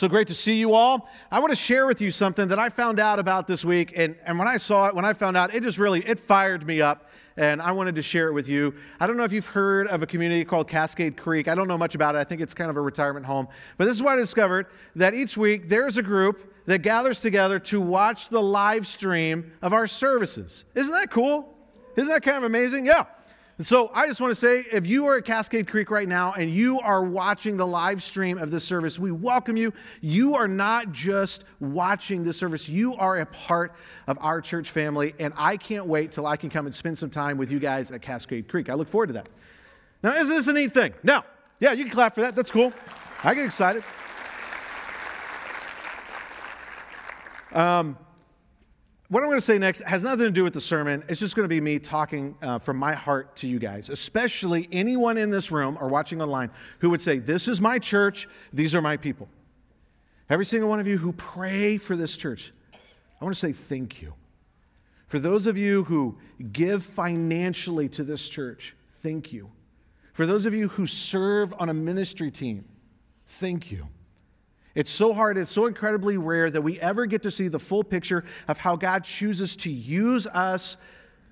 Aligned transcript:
So 0.00 0.08
great 0.08 0.28
to 0.28 0.34
see 0.34 0.54
you 0.54 0.72
all. 0.72 1.10
I 1.30 1.40
want 1.40 1.50
to 1.50 1.54
share 1.54 1.86
with 1.86 2.00
you 2.00 2.10
something 2.10 2.48
that 2.48 2.58
I 2.58 2.70
found 2.70 2.98
out 2.98 3.18
about 3.18 3.46
this 3.46 3.66
week. 3.66 3.92
And, 3.94 4.16
and 4.24 4.38
when 4.38 4.48
I 4.48 4.56
saw 4.56 4.88
it, 4.88 4.94
when 4.94 5.04
I 5.04 5.12
found 5.12 5.36
out, 5.36 5.54
it 5.54 5.62
just 5.62 5.76
really, 5.76 6.00
it 6.08 6.18
fired 6.18 6.66
me 6.66 6.80
up. 6.80 7.10
And 7.36 7.60
I 7.60 7.72
wanted 7.72 7.96
to 7.96 8.00
share 8.00 8.28
it 8.28 8.32
with 8.32 8.48
you. 8.48 8.72
I 8.98 9.06
don't 9.06 9.18
know 9.18 9.24
if 9.24 9.32
you've 9.32 9.48
heard 9.48 9.88
of 9.88 10.02
a 10.02 10.06
community 10.06 10.42
called 10.46 10.68
Cascade 10.68 11.18
Creek. 11.18 11.48
I 11.48 11.54
don't 11.54 11.68
know 11.68 11.76
much 11.76 11.94
about 11.94 12.14
it. 12.14 12.18
I 12.18 12.24
think 12.24 12.40
it's 12.40 12.54
kind 12.54 12.70
of 12.70 12.78
a 12.78 12.80
retirement 12.80 13.26
home. 13.26 13.46
But 13.76 13.84
this 13.84 13.94
is 13.94 14.02
what 14.02 14.14
I 14.14 14.16
discovered 14.16 14.68
that 14.96 15.12
each 15.12 15.36
week 15.36 15.68
there's 15.68 15.98
a 15.98 16.02
group 16.02 16.50
that 16.64 16.78
gathers 16.78 17.20
together 17.20 17.58
to 17.58 17.78
watch 17.78 18.30
the 18.30 18.40
live 18.40 18.86
stream 18.86 19.52
of 19.60 19.74
our 19.74 19.86
services. 19.86 20.64
Isn't 20.74 20.92
that 20.92 21.10
cool? 21.10 21.54
Isn't 21.96 22.10
that 22.10 22.22
kind 22.22 22.38
of 22.38 22.44
amazing? 22.44 22.86
Yeah. 22.86 23.04
So 23.62 23.90
I 23.92 24.06
just 24.06 24.22
want 24.22 24.30
to 24.30 24.34
say 24.34 24.64
if 24.72 24.86
you 24.86 25.06
are 25.06 25.18
at 25.18 25.26
Cascade 25.26 25.68
Creek 25.68 25.90
right 25.90 26.08
now 26.08 26.32
and 26.32 26.50
you 26.50 26.80
are 26.80 27.04
watching 27.04 27.58
the 27.58 27.66
live 27.66 28.02
stream 28.02 28.38
of 28.38 28.50
this 28.50 28.64
service, 28.64 28.98
we 28.98 29.10
welcome 29.10 29.54
you. 29.54 29.74
You 30.00 30.34
are 30.34 30.48
not 30.48 30.92
just 30.92 31.44
watching 31.58 32.24
this 32.24 32.38
service, 32.38 32.70
you 32.70 32.94
are 32.94 33.18
a 33.18 33.26
part 33.26 33.74
of 34.06 34.16
our 34.22 34.40
church 34.40 34.70
family. 34.70 35.14
And 35.18 35.34
I 35.36 35.58
can't 35.58 35.84
wait 35.86 36.10
till 36.12 36.26
I 36.26 36.36
can 36.36 36.48
come 36.48 36.64
and 36.64 36.74
spend 36.74 36.96
some 36.96 37.10
time 37.10 37.36
with 37.36 37.50
you 37.50 37.58
guys 37.58 37.90
at 37.90 38.00
Cascade 38.00 38.48
Creek. 38.48 38.70
I 38.70 38.74
look 38.74 38.88
forward 38.88 39.08
to 39.08 39.12
that. 39.14 39.28
Now, 40.02 40.16
isn't 40.16 40.34
this 40.34 40.46
a 40.46 40.54
neat 40.54 40.72
thing? 40.72 40.94
Now, 41.02 41.24
yeah, 41.58 41.72
you 41.72 41.84
can 41.84 41.92
clap 41.92 42.14
for 42.14 42.22
that. 42.22 42.34
That's 42.34 42.50
cool. 42.50 42.72
I 43.22 43.34
get 43.34 43.44
excited. 43.44 43.84
Um, 47.52 47.98
what 49.10 49.24
I'm 49.24 49.28
going 49.28 49.40
to 49.40 49.44
say 49.44 49.58
next 49.58 49.82
has 49.82 50.04
nothing 50.04 50.26
to 50.26 50.30
do 50.30 50.44
with 50.44 50.54
the 50.54 50.60
sermon. 50.60 51.02
It's 51.08 51.18
just 51.18 51.34
going 51.34 51.44
to 51.44 51.48
be 51.48 51.60
me 51.60 51.80
talking 51.80 52.36
uh, 52.40 52.60
from 52.60 52.76
my 52.76 52.94
heart 52.94 53.34
to 53.36 53.48
you 53.48 53.58
guys, 53.58 53.90
especially 53.90 54.68
anyone 54.70 55.18
in 55.18 55.30
this 55.30 55.50
room 55.50 55.76
or 55.80 55.88
watching 55.88 56.22
online 56.22 56.50
who 56.78 56.90
would 56.90 57.02
say, 57.02 57.18
This 57.18 57.48
is 57.48 57.60
my 57.60 57.80
church, 57.80 58.28
these 58.52 58.72
are 58.72 58.80
my 58.80 58.96
people. 58.96 59.28
Every 60.28 60.44
single 60.44 60.70
one 60.70 60.78
of 60.78 60.86
you 60.86 60.96
who 60.96 61.12
pray 61.12 61.76
for 61.76 61.96
this 61.96 62.16
church, 62.16 62.52
I 62.72 63.24
want 63.24 63.34
to 63.34 63.40
say 63.40 63.52
thank 63.52 64.00
you. 64.00 64.14
For 65.08 65.18
those 65.18 65.48
of 65.48 65.56
you 65.56 65.82
who 65.84 66.18
give 66.52 66.84
financially 66.84 67.88
to 67.88 68.04
this 68.04 68.28
church, 68.28 68.76
thank 68.98 69.32
you. 69.32 69.50
For 70.12 70.24
those 70.24 70.46
of 70.46 70.54
you 70.54 70.68
who 70.68 70.86
serve 70.86 71.52
on 71.58 71.68
a 71.68 71.74
ministry 71.74 72.30
team, 72.30 72.64
thank 73.26 73.72
you. 73.72 73.88
It's 74.74 74.90
so 74.90 75.12
hard, 75.12 75.36
it's 75.36 75.50
so 75.50 75.66
incredibly 75.66 76.16
rare 76.16 76.50
that 76.50 76.62
we 76.62 76.78
ever 76.80 77.06
get 77.06 77.22
to 77.24 77.30
see 77.30 77.48
the 77.48 77.58
full 77.58 77.82
picture 77.82 78.24
of 78.46 78.58
how 78.58 78.76
God 78.76 79.04
chooses 79.04 79.56
to 79.56 79.70
use 79.70 80.26
us 80.28 80.76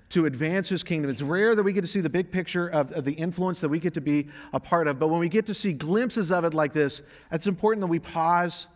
to 0.09 0.25
advance 0.25 0.69
his 0.69 0.83
kingdom. 0.83 1.09
It's 1.09 1.21
rare 1.21 1.55
that 1.55 1.63
we 1.63 1.71
get 1.71 1.81
to 1.81 1.87
see 1.87 2.01
the 2.01 2.09
big 2.09 2.31
picture 2.31 2.67
of, 2.67 2.91
of, 2.91 3.05
the 3.05 3.13
influence 3.13 3.61
that 3.61 3.69
we 3.69 3.79
get 3.79 3.93
to 3.93 4.01
be 4.01 4.27
a 4.53 4.59
part 4.59 4.87
of. 4.87 4.99
But 4.99 5.09
when 5.09 5.19
we 5.19 5.29
get 5.29 5.45
to 5.45 5.53
see 5.53 5.71
glimpses 5.71 6.31
of 6.31 6.43
it 6.43 6.53
like 6.53 6.73
this, 6.73 7.01
it's 7.31 7.47
important 7.47 7.81
that 7.81 7.87
we 7.87 7.99
pause 7.99 8.67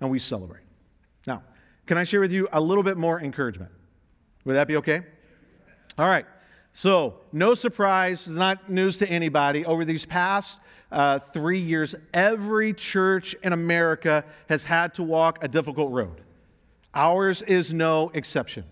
and 0.00 0.10
we 0.10 0.18
celebrate. 0.18 0.62
Now, 1.26 1.42
can 1.86 1.96
I 1.96 2.04
share 2.04 2.20
with 2.20 2.32
you 2.32 2.48
a 2.52 2.60
little 2.60 2.82
bit 2.82 2.98
more 2.98 3.20
encouragement? 3.20 3.72
Would 4.44 4.54
that 4.54 4.68
be 4.68 4.76
okay? 4.76 5.00
All 5.98 6.06
right. 6.06 6.26
So, 6.72 7.20
no 7.32 7.54
surprise, 7.54 8.26
it's 8.26 8.36
not 8.36 8.70
news 8.70 8.98
to 8.98 9.08
anybody. 9.08 9.64
Over 9.64 9.84
these 9.84 10.04
past 10.04 10.58
uh, 10.94 11.18
three 11.18 11.58
years, 11.58 11.94
every 12.14 12.72
church 12.72 13.34
in 13.42 13.52
America 13.52 14.24
has 14.48 14.64
had 14.64 14.94
to 14.94 15.02
walk 15.02 15.42
a 15.42 15.48
difficult 15.48 15.90
road. 15.90 16.20
Ours 16.94 17.42
is 17.42 17.74
no 17.74 18.10
exception. 18.14 18.64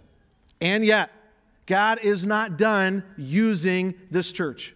And 0.60 0.84
yet, 0.84 1.10
God 1.66 1.98
is 2.02 2.24
not 2.24 2.56
done 2.56 3.02
using 3.16 3.94
this 4.10 4.30
church. 4.30 4.74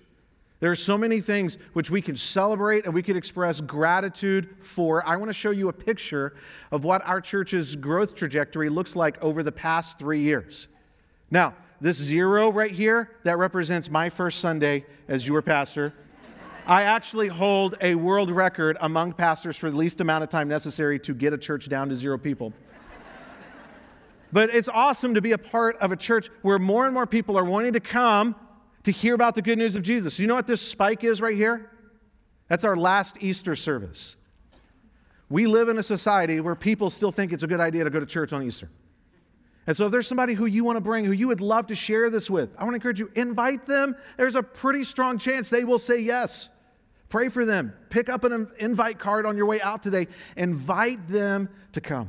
There 0.59 0.71
are 0.71 0.77
so 0.77 0.99
many 0.99 1.21
things 1.21 1.59
which 1.73 1.89
we 1.89 2.03
can 2.03 2.17
celebrate 2.17 2.85
and 2.85 2.93
we 2.93 3.03
can 3.03 3.17
express 3.17 3.61
gratitude 3.61 4.49
for. 4.61 5.07
I 5.07 5.17
want 5.17 5.29
to 5.29 5.35
show 5.35 5.51
you 5.53 5.69
a 5.69 5.73
picture 5.73 6.35
of 6.73 6.83
what 6.83 7.07
our 7.07 7.21
church's 7.21 7.77
growth 7.77 8.17
trajectory 8.17 8.69
looks 8.69 8.97
like 8.97 9.23
over 9.23 9.45
the 9.45 9.53
past 9.53 9.99
three 9.99 10.21
years. 10.21 10.67
Now, 11.31 11.55
this 11.81 11.99
zero 11.99 12.51
right 12.51 12.71
here, 12.71 13.11
that 13.23 13.37
represents 13.39 13.91
my 13.91 14.09
first 14.09 14.41
Sunday 14.41 14.87
as 15.09 15.29
your 15.29 15.43
pastor. 15.43 15.93
I 16.69 16.83
actually 16.83 17.29
hold 17.29 17.77
a 17.81 17.95
world 17.95 18.29
record 18.29 18.77
among 18.81 19.13
pastors 19.13 19.57
for 19.57 19.71
the 19.71 19.77
least 19.77 20.01
amount 20.01 20.25
of 20.25 20.31
time 20.31 20.49
necessary 20.49 20.99
to 21.01 21.15
get 21.15 21.33
a 21.33 21.39
church 21.39 21.69
down 21.69 21.91
to 21.91 21.95
zero 21.95 22.19
people. 22.19 22.53
but 24.33 24.53
it's 24.53 24.69
awesome 24.69 25.15
to 25.15 25.21
be 25.21 25.31
a 25.31 25.39
part 25.39 25.77
of 25.77 25.93
a 25.93 25.97
church 25.97 26.29
where 26.43 26.59
more 26.59 26.85
and 26.85 26.93
more 26.93 27.07
people 27.07 27.39
are 27.39 27.45
wanting 27.45 27.75
to 27.75 27.79
come 27.81 28.35
to 28.83 28.91
hear 28.91 29.15
about 29.15 29.37
the 29.37 29.43
good 29.43 29.59
news 29.59 29.77
of 29.77 29.85
Jesus. 29.85 30.19
You 30.19 30.27
know 30.27 30.35
what 30.35 30.49
this 30.49 30.61
spike 30.61 31.05
is 31.05 31.21
right 31.21 31.37
here? 31.37 31.71
That's 32.49 32.65
our 32.65 32.75
last 32.75 33.17
Easter 33.21 33.55
service. 33.55 34.17
We 35.29 35.47
live 35.47 35.69
in 35.69 35.79
a 35.79 35.85
society 35.85 36.41
where 36.41 36.57
people 36.57 36.91
still 36.91 37.13
think 37.13 37.33
it's 37.33 37.45
a 37.45 37.49
good 37.49 37.61
idea 37.61 37.85
to 37.85 37.91
go 37.91 38.01
to 38.01 38.07
church 38.07 38.33
on 38.33 38.43
Easter. 38.43 38.69
And 39.69 39.77
so, 39.77 39.87
if 39.87 39.93
there's 39.93 40.07
somebody 40.09 40.35
who 40.35 40.47
you 40.47 40.65
want 40.65 40.77
to 40.77 40.81
bring, 40.81 41.05
who 41.05 41.13
you 41.13 41.29
would 41.29 41.41
love 41.41 41.69
to 41.69 41.77
share 41.77 42.11
this 42.11 42.29
with, 42.29 42.57
I 42.59 42.65
want 42.65 42.73
to 42.73 42.77
encourage 42.77 42.99
you, 42.99 43.11
invite 43.15 43.67
them. 43.67 43.97
There's 44.17 44.35
a 44.35 44.43
pretty 44.43 44.83
strong 44.83 45.19
chance 45.19 45.49
they 45.49 45.65
will 45.65 45.81
say 45.81 46.01
yes. 46.01 46.49
Pray 47.09 47.29
for 47.29 47.45
them. 47.45 47.73
Pick 47.91 48.09
up 48.09 48.25
an 48.25 48.49
invite 48.59 48.99
card 48.99 49.27
on 49.27 49.37
your 49.37 49.47
way 49.47 49.61
out 49.61 49.83
today. 49.83 50.09
Invite 50.37 51.09
them 51.09 51.49
to 51.73 51.81
come. 51.81 52.09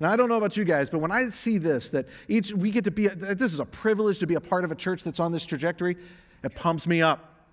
Now, 0.00 0.10
I 0.12 0.16
don't 0.16 0.28
know 0.28 0.36
about 0.36 0.56
you 0.56 0.64
guys, 0.64 0.90
but 0.90 0.98
when 0.98 1.12
I 1.12 1.28
see 1.28 1.58
this, 1.58 1.90
that 1.90 2.06
each 2.26 2.52
we 2.52 2.70
get 2.70 2.84
to 2.84 2.90
be, 2.90 3.06
this 3.06 3.52
is 3.52 3.60
a 3.60 3.64
privilege 3.64 4.18
to 4.18 4.26
be 4.26 4.34
a 4.34 4.40
part 4.40 4.64
of 4.64 4.72
a 4.72 4.74
church 4.74 5.04
that's 5.04 5.20
on 5.20 5.30
this 5.30 5.44
trajectory, 5.44 5.96
it 6.42 6.54
pumps 6.54 6.86
me 6.86 7.00
up. 7.00 7.46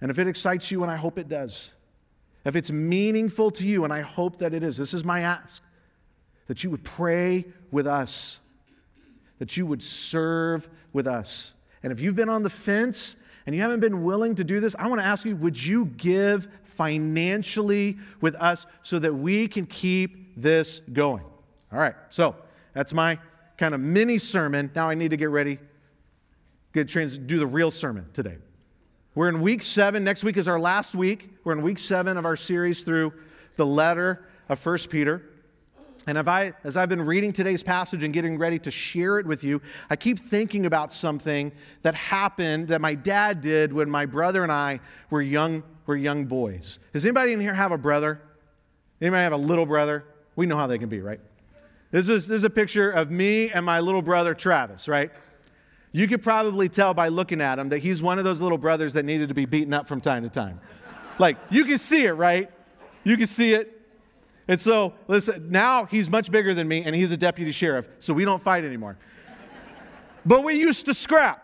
And 0.00 0.10
if 0.10 0.18
it 0.18 0.28
excites 0.28 0.70
you, 0.70 0.82
and 0.82 0.92
I 0.92 0.96
hope 0.96 1.18
it 1.18 1.28
does, 1.28 1.72
if 2.44 2.54
it's 2.54 2.70
meaningful 2.70 3.50
to 3.52 3.66
you, 3.66 3.82
and 3.82 3.92
I 3.92 4.02
hope 4.02 4.36
that 4.38 4.54
it 4.54 4.62
is, 4.62 4.76
this 4.76 4.94
is 4.94 5.04
my 5.04 5.20
ask 5.20 5.62
that 6.46 6.62
you 6.62 6.70
would 6.70 6.84
pray 6.84 7.44
with 7.72 7.88
us, 7.88 8.38
that 9.40 9.56
you 9.56 9.66
would 9.66 9.82
serve 9.82 10.68
with 10.92 11.08
us. 11.08 11.52
And 11.82 11.92
if 11.92 12.00
you've 12.00 12.14
been 12.14 12.28
on 12.28 12.44
the 12.44 12.50
fence 12.50 13.16
and 13.46 13.54
you 13.54 13.62
haven't 13.62 13.80
been 13.80 14.02
willing 14.02 14.34
to 14.34 14.44
do 14.44 14.60
this, 14.60 14.74
I 14.78 14.88
want 14.88 15.00
to 15.00 15.06
ask 15.06 15.24
you 15.24 15.36
would 15.36 15.62
you 15.62 15.86
give 15.86 16.48
financially 16.64 17.96
with 18.20 18.34
us 18.36 18.66
so 18.82 18.98
that 18.98 19.14
we 19.14 19.48
can 19.48 19.66
keep 19.66 20.34
this 20.36 20.80
going? 20.92 21.24
All 21.72 21.78
right, 21.78 21.94
so 22.10 22.36
that's 22.74 22.92
my 22.92 23.18
kind 23.56 23.74
of 23.74 23.80
mini 23.80 24.18
sermon. 24.18 24.70
Now 24.74 24.90
I 24.90 24.94
need 24.94 25.10
to 25.10 25.16
get 25.16 25.30
ready, 25.30 25.58
get 26.72 26.88
trans- 26.88 27.16
do 27.16 27.38
the 27.38 27.46
real 27.46 27.70
sermon 27.70 28.06
today. 28.12 28.36
We're 29.14 29.30
in 29.30 29.40
week 29.40 29.62
seven. 29.62 30.04
Next 30.04 30.24
week 30.24 30.36
is 30.36 30.46
our 30.46 30.60
last 30.60 30.94
week. 30.94 31.30
We're 31.42 31.54
in 31.54 31.62
week 31.62 31.78
seven 31.78 32.18
of 32.18 32.26
our 32.26 32.36
series 32.36 32.82
through 32.82 33.14
the 33.56 33.64
letter 33.64 34.26
of 34.48 34.58
First 34.58 34.90
Peter. 34.90 35.22
And 36.06 36.16
I, 36.18 36.52
as 36.62 36.76
I've 36.76 36.88
been 36.88 37.02
reading 37.02 37.32
today's 37.32 37.64
passage 37.64 38.04
and 38.04 38.14
getting 38.14 38.38
ready 38.38 38.60
to 38.60 38.70
share 38.70 39.18
it 39.18 39.26
with 39.26 39.42
you, 39.42 39.60
I 39.90 39.96
keep 39.96 40.18
thinking 40.20 40.64
about 40.64 40.92
something 40.94 41.50
that 41.82 41.96
happened 41.96 42.68
that 42.68 42.80
my 42.80 42.94
dad 42.94 43.40
did 43.40 43.72
when 43.72 43.90
my 43.90 44.06
brother 44.06 44.44
and 44.44 44.52
I 44.52 44.80
were 45.10 45.22
young, 45.22 45.64
were 45.86 45.96
young 45.96 46.26
boys. 46.26 46.78
Does 46.92 47.04
anybody 47.04 47.32
in 47.32 47.40
here 47.40 47.54
have 47.54 47.72
a 47.72 47.78
brother? 47.78 48.20
Anybody 49.00 49.22
have 49.22 49.32
a 49.32 49.36
little 49.36 49.66
brother? 49.66 50.04
We 50.36 50.46
know 50.46 50.56
how 50.56 50.68
they 50.68 50.78
can 50.78 50.88
be, 50.88 51.00
right? 51.00 51.20
This 51.90 52.08
is, 52.08 52.28
this 52.28 52.36
is 52.36 52.44
a 52.44 52.50
picture 52.50 52.90
of 52.90 53.10
me 53.10 53.50
and 53.50 53.66
my 53.66 53.80
little 53.80 54.02
brother 54.02 54.34
Travis, 54.34 54.86
right? 54.86 55.10
You 55.90 56.06
could 56.06 56.22
probably 56.22 56.68
tell 56.68 56.94
by 56.94 57.08
looking 57.08 57.40
at 57.40 57.58
him 57.58 57.70
that 57.70 57.78
he's 57.78 58.00
one 58.00 58.18
of 58.18 58.24
those 58.24 58.40
little 58.40 58.58
brothers 58.58 58.92
that 58.92 59.04
needed 59.04 59.28
to 59.28 59.34
be 59.34 59.44
beaten 59.44 59.72
up 59.72 59.88
from 59.88 60.00
time 60.00 60.22
to 60.22 60.28
time. 60.28 60.60
like, 61.18 61.36
you 61.50 61.64
can 61.64 61.78
see 61.78 62.04
it, 62.04 62.12
right? 62.12 62.50
You 63.02 63.16
can 63.16 63.26
see 63.26 63.54
it. 63.54 63.75
And 64.48 64.60
so, 64.60 64.94
listen, 65.08 65.50
now 65.50 65.86
he's 65.86 66.08
much 66.08 66.30
bigger 66.30 66.54
than 66.54 66.68
me 66.68 66.84
and 66.84 66.94
he's 66.94 67.10
a 67.10 67.16
deputy 67.16 67.52
sheriff, 67.52 67.88
so 67.98 68.14
we 68.14 68.24
don't 68.24 68.40
fight 68.40 68.64
anymore. 68.64 68.96
but 70.24 70.44
we 70.44 70.54
used 70.54 70.86
to 70.86 70.94
scrap. 70.94 71.42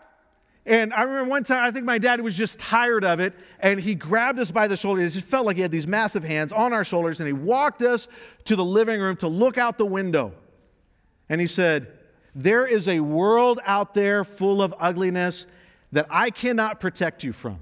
And 0.65 0.93
I 0.93 1.01
remember 1.01 1.29
one 1.29 1.43
time, 1.43 1.65
I 1.65 1.71
think 1.71 1.85
my 1.85 1.97
dad 1.97 2.21
was 2.21 2.37
just 2.37 2.57
tired 2.57 3.03
of 3.03 3.19
it, 3.19 3.33
and 3.59 3.79
he 3.79 3.95
grabbed 3.95 4.39
us 4.39 4.49
by 4.49 4.69
the 4.69 4.77
shoulders. 4.77 5.11
It 5.11 5.19
just 5.19 5.29
felt 5.29 5.45
like 5.45 5.57
he 5.57 5.61
had 5.61 5.71
these 5.71 5.87
massive 5.87 6.23
hands 6.23 6.53
on 6.53 6.71
our 6.71 6.85
shoulders, 6.85 7.19
and 7.19 7.27
he 7.27 7.33
walked 7.33 7.81
us 7.81 8.07
to 8.45 8.55
the 8.55 8.63
living 8.63 9.01
room 9.01 9.17
to 9.17 9.27
look 9.27 9.57
out 9.57 9.77
the 9.77 9.85
window. 9.85 10.33
And 11.27 11.41
he 11.41 11.47
said, 11.47 11.91
There 12.33 12.65
is 12.65 12.87
a 12.87 13.01
world 13.01 13.59
out 13.65 13.93
there 13.93 14.23
full 14.23 14.61
of 14.61 14.73
ugliness 14.79 15.47
that 15.91 16.07
I 16.09 16.29
cannot 16.29 16.79
protect 16.79 17.25
you 17.25 17.33
from, 17.33 17.59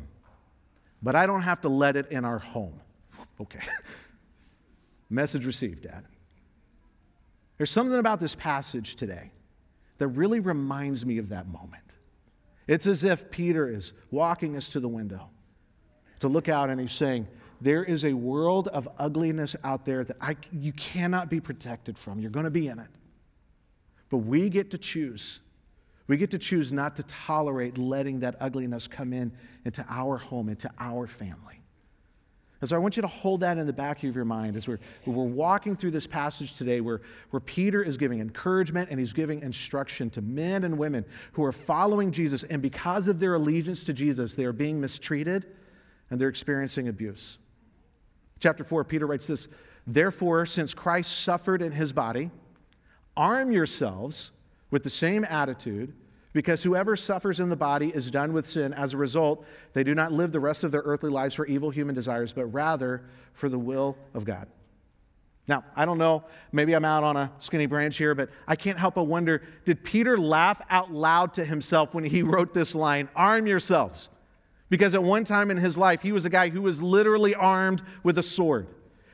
but 1.01 1.15
I 1.15 1.25
don't 1.25 1.41
have 1.41 1.61
to 1.61 1.69
let 1.69 1.95
it 1.95 2.11
in 2.11 2.23
our 2.23 2.39
home. 2.39 2.79
Okay. 3.39 3.61
Message 5.11 5.45
received, 5.45 5.83
Dad. 5.83 6.05
There's 7.57 7.69
something 7.69 7.99
about 7.99 8.19
this 8.19 8.33
passage 8.33 8.95
today 8.95 9.31
that 9.97 10.07
really 10.07 10.39
reminds 10.39 11.05
me 11.05 11.17
of 11.17 11.29
that 11.29 11.47
moment. 11.47 11.83
It's 12.65 12.87
as 12.87 13.03
if 13.03 13.29
Peter 13.29 13.69
is 13.69 13.91
walking 14.09 14.55
us 14.55 14.69
to 14.69 14.79
the 14.79 14.87
window 14.87 15.29
to 16.21 16.29
look 16.29 16.47
out 16.47 16.69
and 16.69 16.79
he's 16.79 16.93
saying, 16.93 17.27
There 17.59 17.83
is 17.83 18.05
a 18.05 18.13
world 18.13 18.69
of 18.69 18.87
ugliness 18.97 19.55
out 19.65 19.85
there 19.85 20.05
that 20.05 20.15
I, 20.21 20.37
you 20.51 20.71
cannot 20.71 21.29
be 21.29 21.41
protected 21.41 21.97
from. 21.97 22.19
You're 22.19 22.31
going 22.31 22.45
to 22.45 22.49
be 22.49 22.67
in 22.67 22.79
it. 22.79 22.89
But 24.09 24.19
we 24.19 24.49
get 24.49 24.71
to 24.71 24.77
choose. 24.77 25.41
We 26.07 26.17
get 26.17 26.31
to 26.31 26.39
choose 26.39 26.71
not 26.71 26.95
to 26.95 27.03
tolerate 27.03 27.77
letting 27.77 28.21
that 28.21 28.37
ugliness 28.39 28.87
come 28.87 29.11
in 29.11 29.33
into 29.65 29.85
our 29.89 30.17
home, 30.17 30.49
into 30.49 30.71
our 30.79 31.05
family. 31.05 31.60
And 32.61 32.69
so 32.69 32.75
I 32.75 32.79
want 32.79 32.95
you 32.95 33.01
to 33.01 33.07
hold 33.07 33.41
that 33.41 33.57
in 33.57 33.65
the 33.65 33.73
back 33.73 34.03
of 34.03 34.15
your 34.15 34.23
mind 34.23 34.55
as 34.55 34.67
we're, 34.67 34.79
we're 35.07 35.23
walking 35.23 35.75
through 35.75 35.91
this 35.91 36.05
passage 36.05 36.55
today 36.55 36.79
where, 36.79 37.01
where 37.31 37.39
Peter 37.39 37.81
is 37.81 37.97
giving 37.97 38.19
encouragement 38.19 38.89
and 38.91 38.99
he's 38.99 39.13
giving 39.13 39.41
instruction 39.41 40.11
to 40.11 40.21
men 40.21 40.63
and 40.63 40.77
women 40.77 41.03
who 41.33 41.43
are 41.43 41.51
following 41.51 42.11
Jesus. 42.11 42.43
And 42.43 42.61
because 42.61 43.07
of 43.07 43.19
their 43.19 43.33
allegiance 43.33 43.83
to 43.85 43.93
Jesus, 43.93 44.35
they 44.35 44.45
are 44.45 44.53
being 44.53 44.79
mistreated 44.79 45.47
and 46.11 46.21
they're 46.21 46.29
experiencing 46.29 46.87
abuse. 46.87 47.39
Chapter 48.39 48.63
4, 48.63 48.83
Peter 48.83 49.07
writes 49.07 49.25
this 49.25 49.47
Therefore, 49.87 50.45
since 50.45 50.75
Christ 50.75 51.19
suffered 51.19 51.63
in 51.63 51.71
his 51.71 51.93
body, 51.93 52.29
arm 53.17 53.51
yourselves 53.51 54.31
with 54.69 54.83
the 54.83 54.89
same 54.91 55.25
attitude 55.25 55.93
because 56.33 56.63
whoever 56.63 56.95
suffers 56.95 57.39
in 57.39 57.49
the 57.49 57.55
body 57.55 57.89
is 57.89 58.09
done 58.09 58.33
with 58.33 58.45
sin. 58.45 58.73
As 58.73 58.93
a 58.93 58.97
result, 58.97 59.45
they 59.73 59.83
do 59.83 59.93
not 59.93 60.11
live 60.11 60.31
the 60.31 60.39
rest 60.39 60.63
of 60.63 60.71
their 60.71 60.81
earthly 60.81 61.09
lives 61.09 61.35
for 61.35 61.45
evil 61.45 61.69
human 61.69 61.93
desires, 61.93 62.33
but 62.33 62.45
rather 62.45 63.03
for 63.33 63.49
the 63.49 63.59
will 63.59 63.97
of 64.13 64.23
God. 64.23 64.47
Now, 65.47 65.65
I 65.75 65.85
don't 65.85 65.97
know, 65.97 66.23
maybe 66.51 66.73
I'm 66.73 66.85
out 66.85 67.03
on 67.03 67.17
a 67.17 67.31
skinny 67.39 67.65
branch 67.65 67.97
here, 67.97 68.15
but 68.15 68.29
I 68.47 68.55
can't 68.55 68.77
help 68.77 68.95
but 68.95 69.03
wonder 69.03 69.41
did 69.65 69.83
Peter 69.83 70.17
laugh 70.17 70.61
out 70.69 70.93
loud 70.93 71.33
to 71.33 71.45
himself 71.45 71.93
when 71.93 72.03
he 72.03 72.21
wrote 72.23 72.53
this 72.53 72.73
line, 72.73 73.09
arm 73.15 73.47
yourselves? 73.47 74.09
Because 74.69 74.95
at 74.95 75.03
one 75.03 75.25
time 75.25 75.51
in 75.51 75.57
his 75.57 75.77
life, 75.77 76.01
he 76.01 76.13
was 76.13 76.23
a 76.23 76.29
guy 76.29 76.49
who 76.49 76.61
was 76.61 76.81
literally 76.81 77.35
armed 77.35 77.81
with 78.03 78.17
a 78.17 78.23
sword. 78.23 78.67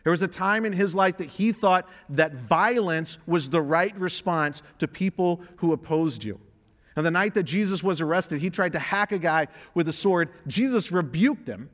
There 0.04 0.12
was 0.12 0.22
a 0.22 0.28
time 0.28 0.66
in 0.66 0.74
his 0.74 0.94
life 0.94 1.18
that 1.18 1.30
he 1.30 1.52
thought 1.52 1.90
that 2.10 2.36
violence 2.36 3.18
was 3.26 3.50
the 3.50 3.62
right 3.62 3.98
response 3.98 4.62
to 4.78 4.88
people 4.88 5.42
who 5.58 5.74
opposed 5.74 6.24
you. 6.24 6.40
And 6.98 7.06
the 7.06 7.12
night 7.12 7.36
that 7.36 7.44
Jesus 7.44 7.84
was 7.84 8.02
arrested, 8.02 8.42
he 8.42 8.50
tried 8.50 8.74
to 8.74 8.80
hack 8.80 9.12
a 9.12 9.20
guy 9.20 9.50
with 9.76 9.88
a 9.88 9.94
sword. 9.94 10.30
Jesus 10.48 10.92
rebuked 10.92 11.48
him. 11.48 11.70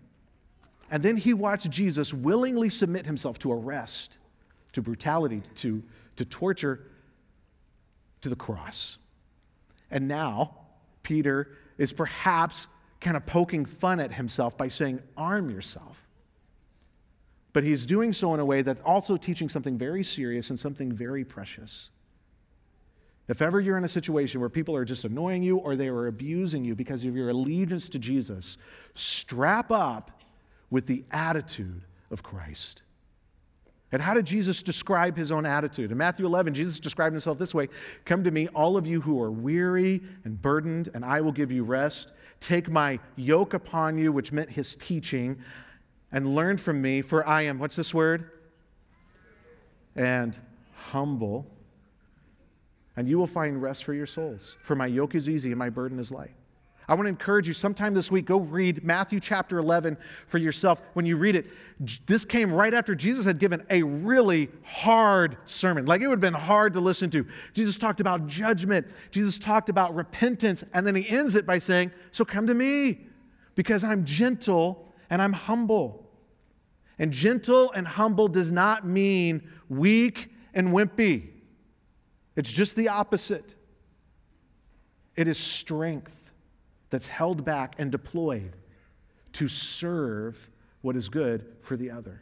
And 0.92 1.02
then 1.02 1.16
he 1.16 1.34
watched 1.34 1.72
Jesus 1.72 2.14
willingly 2.14 2.70
submit 2.70 3.06
himself 3.06 3.40
to 3.40 3.52
arrest, 3.54 4.18
to 4.74 4.82
brutality, 4.82 5.42
to, 5.56 5.82
to 6.18 6.26
torture, 6.26 6.82
to 8.20 8.28
the 8.28 8.36
cross. 8.36 8.98
And 9.90 10.10
now, 10.10 10.58
Peter 11.04 11.56
is 11.78 11.94
perhaps 11.94 12.68
kind 13.00 13.16
of 13.16 13.26
poking 13.26 13.64
fun 13.64 14.02
at 14.02 14.12
himself 14.12 14.58
by 14.58 14.68
saying, 14.68 15.02
Arm 15.16 15.50
yourself. 15.50 16.06
But 17.54 17.64
he's 17.64 17.86
doing 17.86 18.12
so 18.12 18.34
in 18.34 18.42
a 18.42 18.46
way 18.46 18.62
that's 18.62 18.82
also 18.82 19.16
teaching 19.16 19.48
something 19.48 19.78
very 19.78 20.04
serious 20.04 20.50
and 20.50 20.60
something 20.60 20.92
very 20.92 21.24
precious. 21.24 21.92
If 23.34 23.42
ever 23.42 23.60
you're 23.60 23.80
in 23.80 23.84
a 23.84 23.90
situation 23.90 24.42
where 24.42 24.50
people 24.50 24.76
are 24.76 24.86
just 24.86 25.06
annoying 25.06 25.42
you 25.42 25.58
or 25.58 25.76
they 25.76 25.88
are 25.88 26.06
abusing 26.06 26.64
you 26.64 26.76
because 26.76 27.04
of 27.04 27.16
your 27.16 27.30
allegiance 27.30 27.90
to 27.90 27.98
Jesus, 27.98 28.60
strap 28.94 29.72
up 29.72 30.22
with 30.70 30.86
the 30.86 31.04
attitude 31.10 31.82
of 32.12 32.22
Christ. 32.22 32.84
And 33.92 34.04
how 34.04 34.14
did 34.14 34.26
Jesus 34.26 34.62
describe 34.62 35.18
his 35.18 35.32
own 35.32 35.48
attitude? 35.48 35.92
In 35.92 35.98
Matthew 35.98 36.28
11, 36.28 36.54
Jesus 36.54 36.80
described 36.80 37.14
himself 37.14 37.40
this 37.40 37.56
way 37.56 37.70
Come 38.06 38.24
to 38.24 38.30
me, 38.30 38.50
all 38.50 38.78
of 38.78 38.86
you 38.86 39.02
who 39.02 39.20
are 39.20 39.32
weary 39.32 40.04
and 40.24 40.40
burdened, 40.40 40.90
and 40.94 41.04
I 41.04 41.22
will 41.22 41.32
give 41.32 41.52
you 41.52 41.64
rest. 41.64 42.14
Take 42.40 42.70
my 42.70 43.00
yoke 43.16 43.56
upon 43.56 43.98
you, 43.98 44.12
which 44.12 44.32
meant 44.32 44.52
his 44.52 44.76
teaching, 44.76 45.40
and 46.12 46.36
learn 46.36 46.60
from 46.60 46.84
me, 46.84 47.02
for 47.02 47.28
I 47.28 47.42
am, 47.42 47.58
what's 47.58 47.78
this 47.78 47.96
word? 47.96 48.30
And 49.96 50.38
humble 50.76 51.48
and 52.96 53.08
you 53.08 53.18
will 53.18 53.28
find 53.28 53.62
rest 53.62 53.84
for 53.84 53.94
your 53.94 54.06
souls. 54.06 54.58
For 54.62 54.76
my 54.76 54.88
yoke 54.88 55.16
is 55.16 55.28
easy 55.28 55.50
and 55.50 55.60
my 55.60 55.70
burden 55.70 56.00
is 56.00 56.12
light. 56.12 56.36
I 56.88 56.96
want 56.96 57.06
to 57.06 57.10
encourage 57.10 57.48
you 57.48 57.54
sometime 57.54 57.94
this 57.94 58.12
week, 58.12 58.26
go 58.26 58.40
read 58.40 58.84
Matthew 58.84 59.20
chapter 59.20 59.58
11 59.58 59.98
for 60.28 60.38
yourself. 60.38 60.82
When 60.94 61.06
you 61.06 61.16
read 61.16 61.36
it, 61.36 61.48
this 62.06 62.26
came 62.26 62.52
right 62.52 62.74
after 62.74 62.94
Jesus 62.94 63.26
had 63.26 63.40
given 63.40 63.66
a 63.70 63.84
really 63.84 64.50
hard 64.64 65.38
sermon. 65.46 65.86
Like 65.86 66.02
it 66.02 66.08
would 66.08 66.16
have 66.16 66.34
been 66.34 66.34
hard 66.34 66.74
to 66.74 66.82
listen 66.82 67.10
to. 67.12 67.26
Jesus 67.54 67.78
talked 67.78 68.02
about 68.02 68.28
judgment, 68.28 68.88
Jesus 69.12 69.40
talked 69.40 69.70
about 69.70 69.96
repentance, 69.96 70.64
and 70.74 70.86
then 70.86 70.96
he 70.96 71.08
ends 71.08 71.36
it 71.36 71.46
by 71.46 71.58
saying, 71.58 71.92
So 72.12 72.26
come 72.26 72.48
to 72.48 72.54
me, 72.54 73.08
because 73.56 73.84
I'm 73.84 74.04
gentle 74.04 74.94
and 75.10 75.22
I'm 75.22 75.34
humble. 75.34 76.10
And 77.00 77.12
gentle 77.12 77.72
and 77.72 77.88
humble 77.88 78.28
does 78.28 78.52
not 78.52 78.86
mean 78.86 79.50
weak 79.70 80.32
and 80.54 80.70
wimpy. 80.70 81.30
It's 82.36 82.52
just 82.52 82.76
the 82.76 82.90
opposite. 82.90 83.54
It 85.16 85.28
is 85.28 85.38
strength 85.38 86.32
that's 86.90 87.08
held 87.08 87.46
back 87.46 87.76
and 87.78 87.92
deployed 87.92 88.56
to 89.34 89.48
serve 89.48 90.50
what 90.82 90.96
is 90.96 91.10
good 91.10 91.46
for 91.62 91.76
the 91.76 91.92
other. 91.92 92.22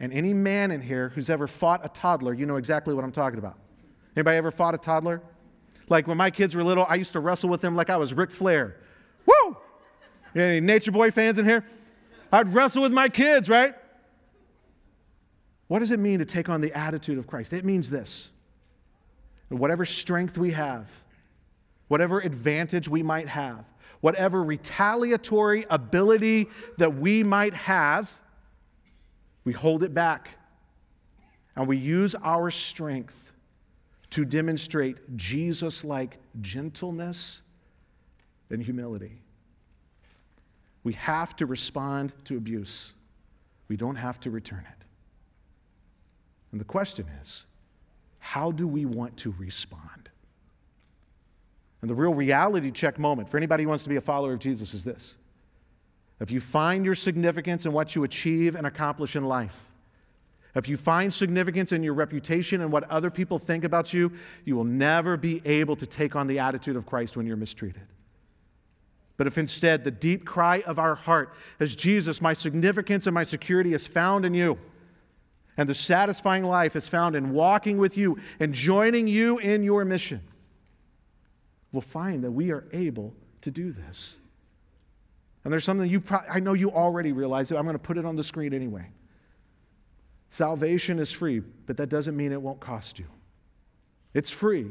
And 0.00 0.12
any 0.12 0.34
man 0.34 0.70
in 0.70 0.80
here 0.80 1.10
who's 1.10 1.30
ever 1.30 1.46
fought 1.46 1.84
a 1.84 1.88
toddler, 1.88 2.34
you 2.34 2.46
know 2.46 2.56
exactly 2.56 2.94
what 2.94 3.04
I'm 3.04 3.12
talking 3.12 3.38
about. 3.38 3.58
Anybody 4.16 4.36
ever 4.36 4.50
fought 4.50 4.74
a 4.74 4.78
toddler? 4.78 5.22
Like 5.88 6.06
when 6.06 6.16
my 6.16 6.30
kids 6.30 6.54
were 6.54 6.64
little, 6.64 6.86
I 6.88 6.96
used 6.96 7.12
to 7.12 7.20
wrestle 7.20 7.50
with 7.50 7.60
them 7.60 7.76
like 7.76 7.90
I 7.90 7.96
was 7.96 8.14
Ric 8.14 8.30
Flair. 8.30 8.76
Woo! 9.26 9.56
Any 10.34 10.60
Nature 10.60 10.92
Boy 10.92 11.10
fans 11.10 11.38
in 11.38 11.44
here? 11.44 11.64
I'd 12.32 12.48
wrestle 12.48 12.82
with 12.82 12.92
my 12.92 13.08
kids, 13.08 13.48
right? 13.48 13.74
What 15.68 15.78
does 15.78 15.90
it 15.90 16.00
mean 16.00 16.18
to 16.18 16.24
take 16.24 16.48
on 16.48 16.60
the 16.60 16.72
attitude 16.76 17.18
of 17.18 17.26
Christ? 17.26 17.52
It 17.52 17.64
means 17.64 17.90
this 17.90 18.30
whatever 19.48 19.84
strength 19.84 20.38
we 20.38 20.52
have, 20.52 20.90
whatever 21.88 22.20
advantage 22.20 22.88
we 22.88 23.02
might 23.02 23.28
have, 23.28 23.64
whatever 24.00 24.42
retaliatory 24.42 25.66
ability 25.70 26.48
that 26.78 26.94
we 26.94 27.22
might 27.22 27.54
have, 27.54 28.20
we 29.44 29.52
hold 29.52 29.82
it 29.82 29.94
back 29.94 30.30
and 31.56 31.66
we 31.66 31.76
use 31.76 32.14
our 32.16 32.50
strength 32.50 33.32
to 34.10 34.24
demonstrate 34.24 35.16
Jesus 35.16 35.84
like 35.84 36.18
gentleness 36.40 37.42
and 38.50 38.62
humility. 38.62 39.20
We 40.82 40.92
have 40.94 41.34
to 41.36 41.46
respond 41.46 42.12
to 42.24 42.36
abuse, 42.36 42.92
we 43.68 43.76
don't 43.76 43.96
have 43.96 44.20
to 44.20 44.30
return 44.30 44.64
it. 44.70 44.84
And 46.52 46.60
the 46.60 46.64
question 46.64 47.06
is, 47.22 47.46
how 48.34 48.50
do 48.50 48.66
we 48.66 48.84
want 48.84 49.16
to 49.16 49.32
respond? 49.38 50.08
And 51.80 51.88
the 51.88 51.94
real 51.94 52.12
reality 52.12 52.72
check 52.72 52.98
moment 52.98 53.28
for 53.28 53.36
anybody 53.36 53.62
who 53.62 53.68
wants 53.68 53.84
to 53.84 53.90
be 53.90 53.94
a 53.94 54.00
follower 54.00 54.32
of 54.32 54.40
Jesus 54.40 54.74
is 54.74 54.82
this. 54.82 55.14
If 56.18 56.32
you 56.32 56.40
find 56.40 56.84
your 56.84 56.96
significance 56.96 57.64
in 57.64 57.72
what 57.72 57.94
you 57.94 58.02
achieve 58.02 58.56
and 58.56 58.66
accomplish 58.66 59.14
in 59.14 59.24
life, 59.24 59.70
if 60.56 60.68
you 60.68 60.76
find 60.76 61.14
significance 61.14 61.70
in 61.70 61.84
your 61.84 61.94
reputation 61.94 62.60
and 62.60 62.72
what 62.72 62.90
other 62.90 63.08
people 63.08 63.38
think 63.38 63.62
about 63.62 63.92
you, 63.92 64.10
you 64.44 64.56
will 64.56 64.64
never 64.64 65.16
be 65.16 65.40
able 65.44 65.76
to 65.76 65.86
take 65.86 66.16
on 66.16 66.26
the 66.26 66.40
attitude 66.40 66.74
of 66.74 66.86
Christ 66.86 67.16
when 67.16 67.26
you're 67.28 67.36
mistreated. 67.36 67.86
But 69.16 69.28
if 69.28 69.38
instead 69.38 69.84
the 69.84 69.92
deep 69.92 70.24
cry 70.24 70.64
of 70.66 70.80
our 70.80 70.96
heart 70.96 71.32
is 71.60 71.76
Jesus, 71.76 72.20
my 72.20 72.34
significance 72.34 73.06
and 73.06 73.14
my 73.14 73.22
security 73.22 73.74
is 73.74 73.86
found 73.86 74.24
in 74.24 74.34
you, 74.34 74.58
and 75.56 75.68
the 75.68 75.74
satisfying 75.74 76.44
life 76.44 76.76
is 76.76 76.88
found 76.88 77.14
in 77.14 77.30
walking 77.30 77.78
with 77.78 77.96
you 77.96 78.18
and 78.40 78.52
joining 78.52 79.06
you 79.06 79.38
in 79.38 79.62
your 79.62 79.84
mission. 79.84 80.20
We'll 81.72 81.80
find 81.80 82.24
that 82.24 82.30
we 82.30 82.50
are 82.50 82.64
able 82.72 83.14
to 83.42 83.50
do 83.50 83.72
this. 83.72 84.16
And 85.44 85.52
there's 85.52 85.64
something 85.64 85.88
you 85.88 86.00
pro- 86.00 86.22
I 86.30 86.40
know 86.40 86.54
you 86.54 86.70
already 86.70 87.12
realize 87.12 87.50
it. 87.50 87.56
I'm 87.56 87.64
going 87.64 87.74
to 87.74 87.78
put 87.78 87.98
it 87.98 88.04
on 88.04 88.16
the 88.16 88.24
screen 88.24 88.54
anyway. 88.54 88.86
Salvation 90.30 90.98
is 90.98 91.12
free, 91.12 91.42
but 91.66 91.76
that 91.76 91.88
doesn't 91.88 92.16
mean 92.16 92.32
it 92.32 92.40
won't 92.40 92.60
cost 92.60 92.98
you. 92.98 93.06
It's 94.14 94.30
free, 94.30 94.66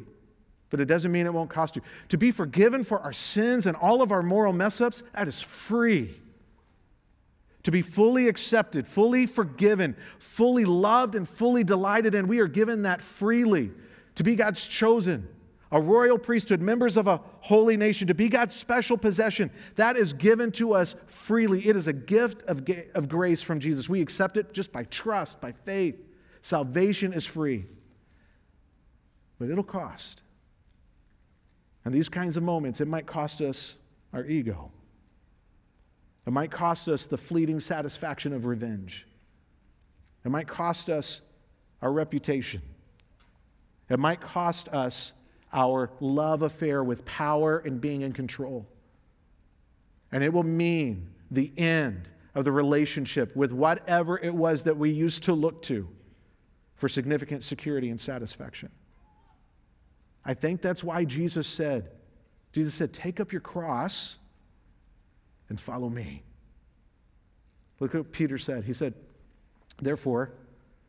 but 0.69 0.81
it 0.81 0.85
doesn't 0.85 1.11
mean 1.11 1.25
it 1.25 1.33
won't 1.33 1.49
cost 1.49 1.75
you. 1.75 1.81
To 2.09 2.17
be 2.17 2.31
forgiven 2.31 2.83
for 2.83 2.99
our 2.99 3.13
sins 3.13 3.67
and 3.67 3.77
all 3.77 4.01
of 4.01 4.11
our 4.11 4.23
moral 4.23 4.51
mess 4.51 4.81
ups, 4.81 5.03
that 5.13 5.27
is 5.27 5.41
free 5.41 6.15
to 7.63 7.71
be 7.71 7.81
fully 7.81 8.27
accepted, 8.27 8.85
fully 8.85 9.25
forgiven, 9.25 9.95
fully 10.19 10.65
loved, 10.65 11.15
and 11.15 11.27
fully 11.27 11.63
delighted 11.63 12.13
in. 12.13 12.27
We 12.27 12.39
are 12.39 12.47
given 12.47 12.83
that 12.83 13.01
freely 13.01 13.71
to 14.15 14.23
be 14.23 14.35
God's 14.35 14.67
chosen, 14.67 15.27
a 15.71 15.81
royal 15.81 16.19
priesthood, 16.19 16.61
members 16.61 16.97
of 16.97 17.07
a 17.07 17.21
holy 17.39 17.77
nation, 17.77 18.07
to 18.09 18.13
be 18.13 18.27
God's 18.27 18.55
special 18.55 18.97
possession. 18.97 19.49
That 19.75 19.95
is 19.95 20.13
given 20.13 20.51
to 20.53 20.73
us 20.73 20.95
freely. 21.07 21.67
It 21.67 21.75
is 21.75 21.87
a 21.87 21.93
gift 21.93 22.43
of, 22.43 22.63
of 22.93 23.07
grace 23.07 23.41
from 23.41 23.59
Jesus. 23.59 23.87
We 23.89 24.01
accept 24.01 24.37
it 24.37 24.53
just 24.53 24.71
by 24.71 24.83
trust, 24.83 25.39
by 25.39 25.53
faith. 25.53 25.95
Salvation 26.41 27.13
is 27.13 27.25
free, 27.25 27.65
but 29.39 29.49
it'll 29.49 29.63
cost. 29.63 30.21
And 31.85 31.93
these 31.93 32.09
kinds 32.09 32.35
of 32.35 32.43
moments, 32.43 32.81
it 32.81 32.87
might 32.89 33.05
cost 33.05 33.39
us 33.39 33.75
our 34.11 34.25
ego. 34.25 34.72
It 36.25 36.31
might 36.31 36.51
cost 36.51 36.87
us 36.87 37.05
the 37.05 37.17
fleeting 37.17 37.59
satisfaction 37.59 38.33
of 38.33 38.45
revenge. 38.45 39.05
It 40.23 40.29
might 40.29 40.47
cost 40.47 40.89
us 40.89 41.21
our 41.81 41.91
reputation. 41.91 42.61
It 43.89 43.99
might 43.99 44.21
cost 44.21 44.69
us 44.69 45.11
our 45.51 45.91
love 45.99 46.41
affair 46.41 46.83
with 46.83 47.05
power 47.05 47.59
and 47.59 47.79
being 47.79 48.01
in 48.01 48.13
control. 48.13 48.67
And 50.11 50.23
it 50.23 50.31
will 50.31 50.43
mean 50.43 51.09
the 51.29 51.51
end 51.57 52.09
of 52.35 52.45
the 52.45 52.51
relationship 52.51 53.35
with 53.35 53.51
whatever 53.51 54.17
it 54.17 54.33
was 54.33 54.63
that 54.63 54.77
we 54.77 54.91
used 54.91 55.23
to 55.23 55.33
look 55.33 55.61
to 55.63 55.87
for 56.75 56.87
significant 56.87 57.43
security 57.43 57.89
and 57.89 57.99
satisfaction. 57.99 58.69
I 60.25 60.33
think 60.33 60.61
that's 60.61 60.83
why 60.83 61.03
Jesus 61.03 61.47
said, 61.47 61.91
Jesus 62.51 62.73
said, 62.73 62.93
Take 62.93 63.19
up 63.19 63.31
your 63.31 63.41
cross 63.41 64.17
and 65.49 65.59
follow 65.59 65.89
me. 65.89 66.23
Look 67.79 67.93
what 67.93 68.11
Peter 68.11 68.37
said. 68.37 68.63
He 68.63 68.73
said, 68.73 68.93
Therefore, 69.77 70.31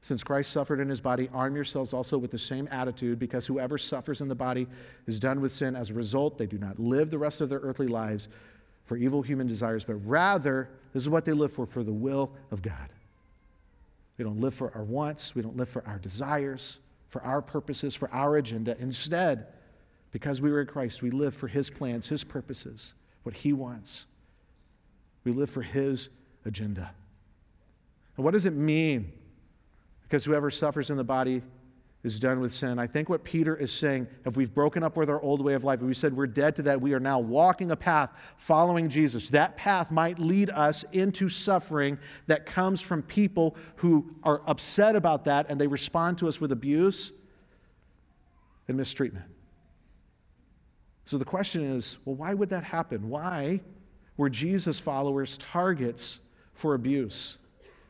since 0.02 0.22
Christ 0.22 0.52
suffered 0.52 0.80
in 0.80 0.88
his 0.88 1.00
body, 1.00 1.30
arm 1.32 1.56
yourselves 1.56 1.94
also 1.94 2.18
with 2.18 2.30
the 2.30 2.38
same 2.38 2.68
attitude, 2.70 3.18
because 3.18 3.46
whoever 3.46 3.78
suffers 3.78 4.20
in 4.20 4.28
the 4.28 4.34
body 4.34 4.66
is 5.06 5.18
done 5.18 5.40
with 5.40 5.50
sin. 5.50 5.74
As 5.74 5.90
a 5.90 5.94
result, 5.94 6.36
they 6.36 6.46
do 6.46 6.58
not 6.58 6.78
live 6.78 7.10
the 7.10 7.18
rest 7.18 7.40
of 7.40 7.48
their 7.48 7.60
earthly 7.60 7.88
lives 7.88 8.28
for 8.84 8.96
evil 8.96 9.22
human 9.22 9.46
desires, 9.46 9.82
but 9.84 9.94
rather, 9.94 10.68
this 10.92 11.02
is 11.02 11.08
what 11.08 11.24
they 11.24 11.32
live 11.32 11.52
for, 11.52 11.64
for 11.64 11.82
the 11.82 11.92
will 11.92 12.32
of 12.50 12.60
God. 12.60 12.90
We 14.18 14.24
don't 14.24 14.40
live 14.40 14.54
for 14.54 14.72
our 14.74 14.84
wants, 14.84 15.34
we 15.34 15.42
don't 15.42 15.56
live 15.56 15.68
for 15.68 15.82
our 15.86 15.98
desires, 15.98 16.78
for 17.08 17.22
our 17.22 17.40
purposes, 17.40 17.94
for 17.94 18.12
our 18.12 18.36
agenda. 18.36 18.76
Instead, 18.78 19.46
because 20.12 20.42
we 20.42 20.52
were 20.52 20.60
in 20.60 20.66
Christ, 20.66 21.02
we 21.02 21.10
live 21.10 21.34
for 21.34 21.48
his 21.48 21.70
plans, 21.70 22.08
his 22.08 22.24
purposes, 22.24 22.92
what 23.22 23.34
he 23.34 23.52
wants. 23.52 24.06
We 25.24 25.32
live 25.32 25.50
for 25.50 25.62
his 25.62 26.10
agenda. 26.44 26.90
And 28.16 28.24
what 28.24 28.32
does 28.32 28.46
it 28.46 28.54
mean 28.54 29.12
because 30.02 30.24
whoever 30.24 30.50
suffers 30.50 30.90
in 30.90 30.96
the 30.96 31.04
body 31.04 31.42
is 32.04 32.18
done 32.18 32.38
with 32.38 32.52
sin. 32.52 32.78
I 32.78 32.86
think 32.86 33.08
what 33.08 33.24
Peter 33.24 33.56
is 33.56 33.72
saying, 33.72 34.06
if 34.26 34.36
we've 34.36 34.52
broken 34.52 34.82
up 34.82 34.96
with 34.96 35.08
our 35.08 35.20
old 35.22 35.42
way 35.42 35.54
of 35.54 35.64
life, 35.64 35.80
if 35.80 35.86
we 35.86 35.94
said 35.94 36.14
we're 36.14 36.26
dead 36.26 36.54
to 36.56 36.62
that, 36.62 36.80
we 36.80 36.92
are 36.92 37.00
now 37.00 37.18
walking 37.18 37.70
a 37.70 37.76
path 37.76 38.10
following 38.36 38.90
Jesus. 38.90 39.30
That 39.30 39.56
path 39.56 39.90
might 39.90 40.18
lead 40.18 40.50
us 40.50 40.84
into 40.92 41.30
suffering 41.30 41.98
that 42.26 42.44
comes 42.44 42.82
from 42.82 43.02
people 43.02 43.56
who 43.76 44.14
are 44.22 44.42
upset 44.46 44.94
about 44.94 45.24
that 45.24 45.46
and 45.48 45.58
they 45.58 45.66
respond 45.66 46.18
to 46.18 46.28
us 46.28 46.40
with 46.40 46.52
abuse 46.52 47.10
and 48.68 48.76
mistreatment. 48.76 49.26
So 51.06 51.16
the 51.16 51.24
question 51.24 51.64
is 51.64 51.96
well, 52.04 52.16
why 52.16 52.34
would 52.34 52.50
that 52.50 52.64
happen? 52.64 53.08
Why 53.08 53.62
were 54.16 54.30
Jesus 54.30 54.78
followers 54.78 55.38
targets 55.38 56.20
for 56.52 56.74
abuse? 56.74 57.38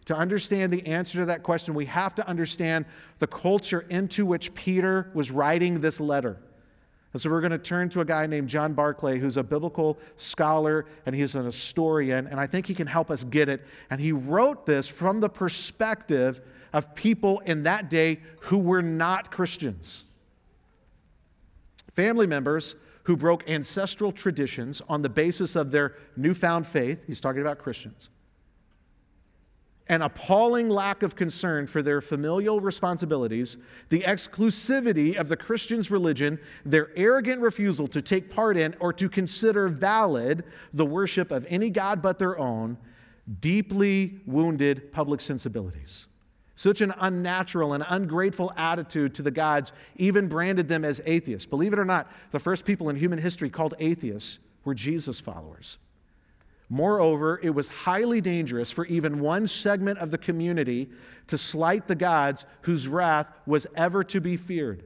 To 0.07 0.17
understand 0.17 0.73
the 0.73 0.87
answer 0.87 1.21
to 1.21 1.27
that 1.27 1.43
question, 1.43 1.75
we 1.75 1.87
have 1.87 2.15
to 2.17 2.29
understand 2.29 2.85
the 3.19 3.27
culture 3.27 3.87
into 3.89 4.27
which 4.27 4.55
Peter 4.55 5.11
was 5.15 5.31
writing 5.31 5.81
this 5.81 5.99
letter. 5.99 6.39
And 7.15 7.23
so 7.23 7.31
we're 7.31 7.41
going 7.41 7.53
to 7.53 7.59
turn 7.59 7.89
to 7.91 8.01
a 8.01 8.05
guy 8.05 8.27
named 8.27 8.49
John 8.49 8.75
Barclay, 8.75 9.19
who's 9.19 9.37
a 9.37 9.43
biblical 9.43 9.99
scholar 10.17 10.85
and 11.07 11.15
he's 11.15 11.37
an 11.37 11.45
historian, 11.45 12.27
and 12.27 12.41
I 12.41 12.47
think 12.47 12.67
he 12.67 12.75
can 12.75 12.89
help 12.89 13.11
us 13.11 13.23
get 13.25 13.49
it. 13.49 13.63
And 13.89 14.01
he 14.01 14.13
wrote 14.13 14.67
this 14.67 14.89
from 14.89 15.21
the 15.21 15.29
perspective 15.29 16.41
of 16.73 16.93
people 16.95 17.39
in 17.47 17.63
that 17.63 17.89
day 17.89 18.21
who 18.41 18.59
were 18.59 18.83
not 18.83 19.31
Christians. 19.31 20.05
Family 21.95 22.27
members 22.27 22.75
who 23.05 23.17
broke 23.17 23.49
ancestral 23.49 24.13
traditions 24.13 24.83
on 24.89 25.03
the 25.03 25.09
basis 25.09 25.57
of 25.57 25.71
their 25.71 25.95
newfound 26.17 26.67
faith. 26.67 27.05
He's 27.07 27.21
talking 27.21 27.41
about 27.41 27.59
Christians 27.59 28.11
an 29.89 30.01
appalling 30.01 30.71
lack 30.71 31.03
of 31.03 31.15
concern 31.15 31.67
for 31.67 31.83
their 31.83 32.01
familial 32.01 32.61
responsibilities, 32.61 33.59
the 33.91 34.01
exclusivity 34.01 35.17
of 35.17 35.29
the 35.29 35.37
Christian's 35.37 35.91
religion, 35.91 36.39
their 36.65 36.91
arrogant 36.97 37.43
refusal 37.43 37.87
to 37.89 38.01
take 38.01 38.31
part 38.31 38.57
in 38.57 38.75
or 38.81 38.93
to 38.95 39.09
consider 39.09 39.69
valid 39.69 40.45
the 40.73 40.87
worship 40.87 41.31
of 41.31 41.47
any 41.51 41.69
God 41.69 42.01
but 42.01 42.19
their 42.19 42.39
own, 42.39 42.79
deeply 43.41 44.21
wounded 44.27 44.91
public 44.91 45.21
sensibilities. 45.21 46.07
Such 46.57 46.81
an 46.81 46.95
unnatural 46.99 47.73
and 47.73 47.85
ungrateful 47.89 48.53
attitude 48.57 49.15
to 49.15 49.23
the 49.23 49.31
gods 49.31 49.73
even 49.97 50.29
branded 50.29 50.69
them 50.69 50.85
as 50.85 51.01
atheists. 51.05 51.47
Believe 51.47 51.73
it 51.73 51.79
or 51.79 51.85
not, 51.85 52.11
the 52.31 52.39
first 52.39 52.65
people 52.65 52.89
in 52.89 52.97
human 52.97 53.19
history 53.19 53.51
called 53.51 53.75
atheists 53.79 54.39
were 54.65 54.75
Jesus 54.75 55.19
followers. 55.19 55.79
Moreover, 56.69 57.41
it 57.43 57.51
was 57.51 57.69
highly 57.69 58.21
dangerous 58.21 58.71
for 58.71 58.87
even 58.87 59.21
one 59.21 59.47
segment 59.47 59.99
of 59.99 60.11
the 60.11 60.19
community 60.19 60.89
to 61.27 61.37
slight 61.37 61.89
the 61.89 61.95
gods 61.95 62.47
whose 62.63 62.89
wrath 62.89 63.31
was 63.47 63.67
ever 63.77 64.03
to 64.05 64.21
be 64.21 64.37
feared. 64.37 64.85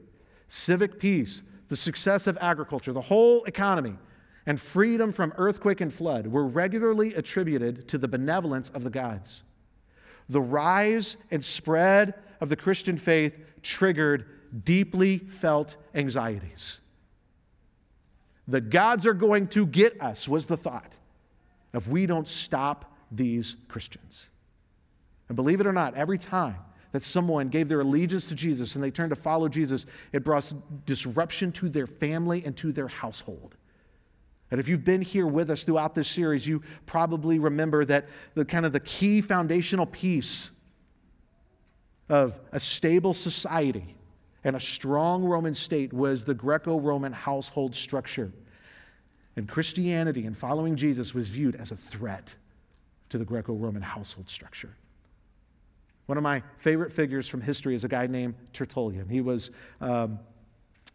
Civic 0.49 0.99
peace, 0.99 1.43
the 1.67 1.77
success 1.77 2.27
of 2.27 2.37
agriculture, 2.41 2.91
the 2.91 3.01
whole 3.01 3.43
economy, 3.45 3.95
and 4.45 4.59
freedom 4.59 5.11
from 5.11 5.33
earthquake 5.37 5.79
and 5.79 5.93
flood 5.93 6.27
were 6.27 6.45
regularly 6.45 7.13
attributed 7.13 7.87
to 7.87 7.97
the 7.97 8.07
benevolence 8.07 8.69
of 8.69 8.83
the 8.83 8.89
gods. 8.89 9.43
The 10.29 10.41
rise 10.41 11.17
and 11.31 11.43
spread 11.43 12.13
of 12.39 12.49
the 12.49 12.55
Christian 12.55 12.97
faith 12.97 13.37
triggered 13.61 14.25
deeply 14.63 15.17
felt 15.17 15.75
anxieties. 15.93 16.79
The 18.47 18.61
gods 18.61 19.05
are 19.05 19.13
going 19.13 19.47
to 19.49 19.65
get 19.65 20.01
us, 20.01 20.27
was 20.27 20.47
the 20.47 20.57
thought 20.57 20.97
if 21.73 21.87
we 21.87 22.05
don't 22.05 22.27
stop 22.27 22.95
these 23.11 23.55
Christians. 23.67 24.27
And 25.27 25.35
believe 25.35 25.61
it 25.61 25.67
or 25.67 25.73
not, 25.73 25.95
every 25.95 26.17
time 26.17 26.57
that 26.91 27.03
someone 27.03 27.49
gave 27.49 27.69
their 27.69 27.81
allegiance 27.81 28.27
to 28.29 28.35
Jesus 28.35 28.73
and 28.73 28.83
they 28.83 28.89
turned 28.89 29.11
to 29.11 29.15
follow 29.15 29.47
Jesus, 29.47 29.85
it 30.11 30.23
brought 30.23 30.51
disruption 30.87 31.51
to 31.53 31.69
their 31.69 31.85
family 31.85 32.43
and 32.43 32.57
to 32.57 32.71
their 32.71 32.87
household. 32.87 33.55
And 34.51 34.59
if 34.59 34.67
you've 34.67 34.83
been 34.83 35.01
here 35.01 35.27
with 35.27 35.51
us 35.51 35.63
throughout 35.63 35.93
this 35.93 36.07
series, 36.07 36.47
you 36.47 36.63
probably 36.85 37.37
remember 37.37 37.85
that 37.85 38.07
the 38.33 38.45
kind 38.45 38.65
of 38.65 38.73
the 38.73 38.79
key 38.79 39.21
foundational 39.21 39.85
piece 39.85 40.49
of 42.09 42.39
a 42.51 42.59
stable 42.59 43.13
society 43.13 43.95
and 44.43 44.55
a 44.55 44.59
strong 44.59 45.23
Roman 45.23 45.53
state 45.53 45.93
was 45.93 46.25
the 46.25 46.33
Greco 46.33 46.79
Roman 46.79 47.13
household 47.13 47.75
structure. 47.75 48.31
And 49.35 49.47
Christianity 49.47 50.25
and 50.25 50.35
following 50.35 50.75
Jesus 50.75 51.13
was 51.13 51.27
viewed 51.29 51.55
as 51.55 51.71
a 51.71 51.75
threat 51.75 52.35
to 53.09 53.17
the 53.17 53.25
Greco 53.25 53.53
Roman 53.53 53.81
household 53.81 54.29
structure. 54.29 54.75
One 56.07 56.17
of 56.17 56.23
my 56.23 56.41
favorite 56.57 56.91
figures 56.91 57.27
from 57.27 57.41
history 57.41 57.75
is 57.75 57.83
a 57.83 57.87
guy 57.87 58.07
named 58.07 58.33
Tertullian. 58.51 59.07
He 59.07 59.21
was, 59.21 59.51
um, 59.79 60.19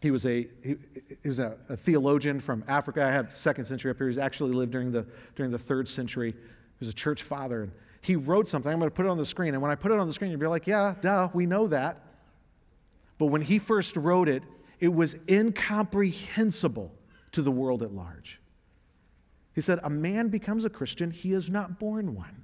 he 0.05 0.11
was, 0.11 0.23
a, 0.27 0.47
he, 0.61 0.75
he 1.23 1.27
was 1.27 1.39
a, 1.39 1.57
a, 1.67 1.75
theologian 1.75 2.39
from 2.39 2.63
Africa. 2.67 3.03
I 3.03 3.11
have 3.11 3.35
second 3.35 3.65
century 3.65 3.89
up 3.89 3.97
here. 3.97 4.05
He's 4.05 4.19
actually 4.19 4.53
lived 4.53 4.71
during 4.71 4.91
the, 4.91 5.03
during 5.35 5.51
the 5.51 5.57
third 5.57 5.89
century. 5.89 6.31
He 6.31 6.77
was 6.79 6.89
a 6.89 6.93
church 6.93 7.23
father. 7.23 7.63
And 7.63 7.71
he 8.01 8.15
wrote 8.15 8.47
something. 8.47 8.71
I'm 8.71 8.77
going 8.77 8.91
to 8.91 8.95
put 8.95 9.07
it 9.07 9.09
on 9.09 9.17
the 9.17 9.25
screen. 9.25 9.55
And 9.55 9.63
when 9.63 9.71
I 9.71 9.75
put 9.75 9.91
it 9.91 9.97
on 9.97 10.05
the 10.05 10.13
screen, 10.13 10.29
you'll 10.29 10.39
be 10.39 10.45
like, 10.45 10.67
yeah, 10.67 10.93
duh, 11.01 11.29
we 11.33 11.47
know 11.47 11.65
that. 11.69 12.03
But 13.17 13.27
when 13.27 13.41
he 13.41 13.57
first 13.57 13.97
wrote 13.97 14.29
it, 14.29 14.43
it 14.79 14.93
was 14.93 15.15
incomprehensible 15.27 16.93
to 17.31 17.41
the 17.41 17.51
world 17.51 17.81
at 17.81 17.91
large. 17.91 18.39
He 19.55 19.61
said, 19.61 19.79
A 19.81 19.89
man 19.89 20.27
becomes 20.27 20.65
a 20.65 20.69
Christian, 20.69 21.09
he 21.09 21.33
is 21.33 21.49
not 21.49 21.79
born 21.79 22.13
one. 22.13 22.43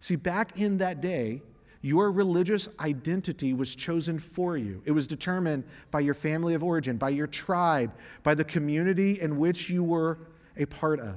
See, 0.00 0.16
back 0.16 0.58
in 0.58 0.78
that 0.78 1.02
day, 1.02 1.42
your 1.82 2.10
religious 2.10 2.68
identity 2.80 3.52
was 3.52 3.74
chosen 3.74 4.18
for 4.18 4.56
you. 4.56 4.80
It 4.84 4.92
was 4.92 5.06
determined 5.06 5.64
by 5.90 6.00
your 6.00 6.14
family 6.14 6.54
of 6.54 6.62
origin, 6.62 6.96
by 6.96 7.10
your 7.10 7.26
tribe, 7.26 7.92
by 8.22 8.34
the 8.34 8.44
community 8.44 9.20
in 9.20 9.36
which 9.36 9.68
you 9.68 9.84
were 9.84 10.18
a 10.56 10.64
part 10.64 11.00
of. 11.00 11.16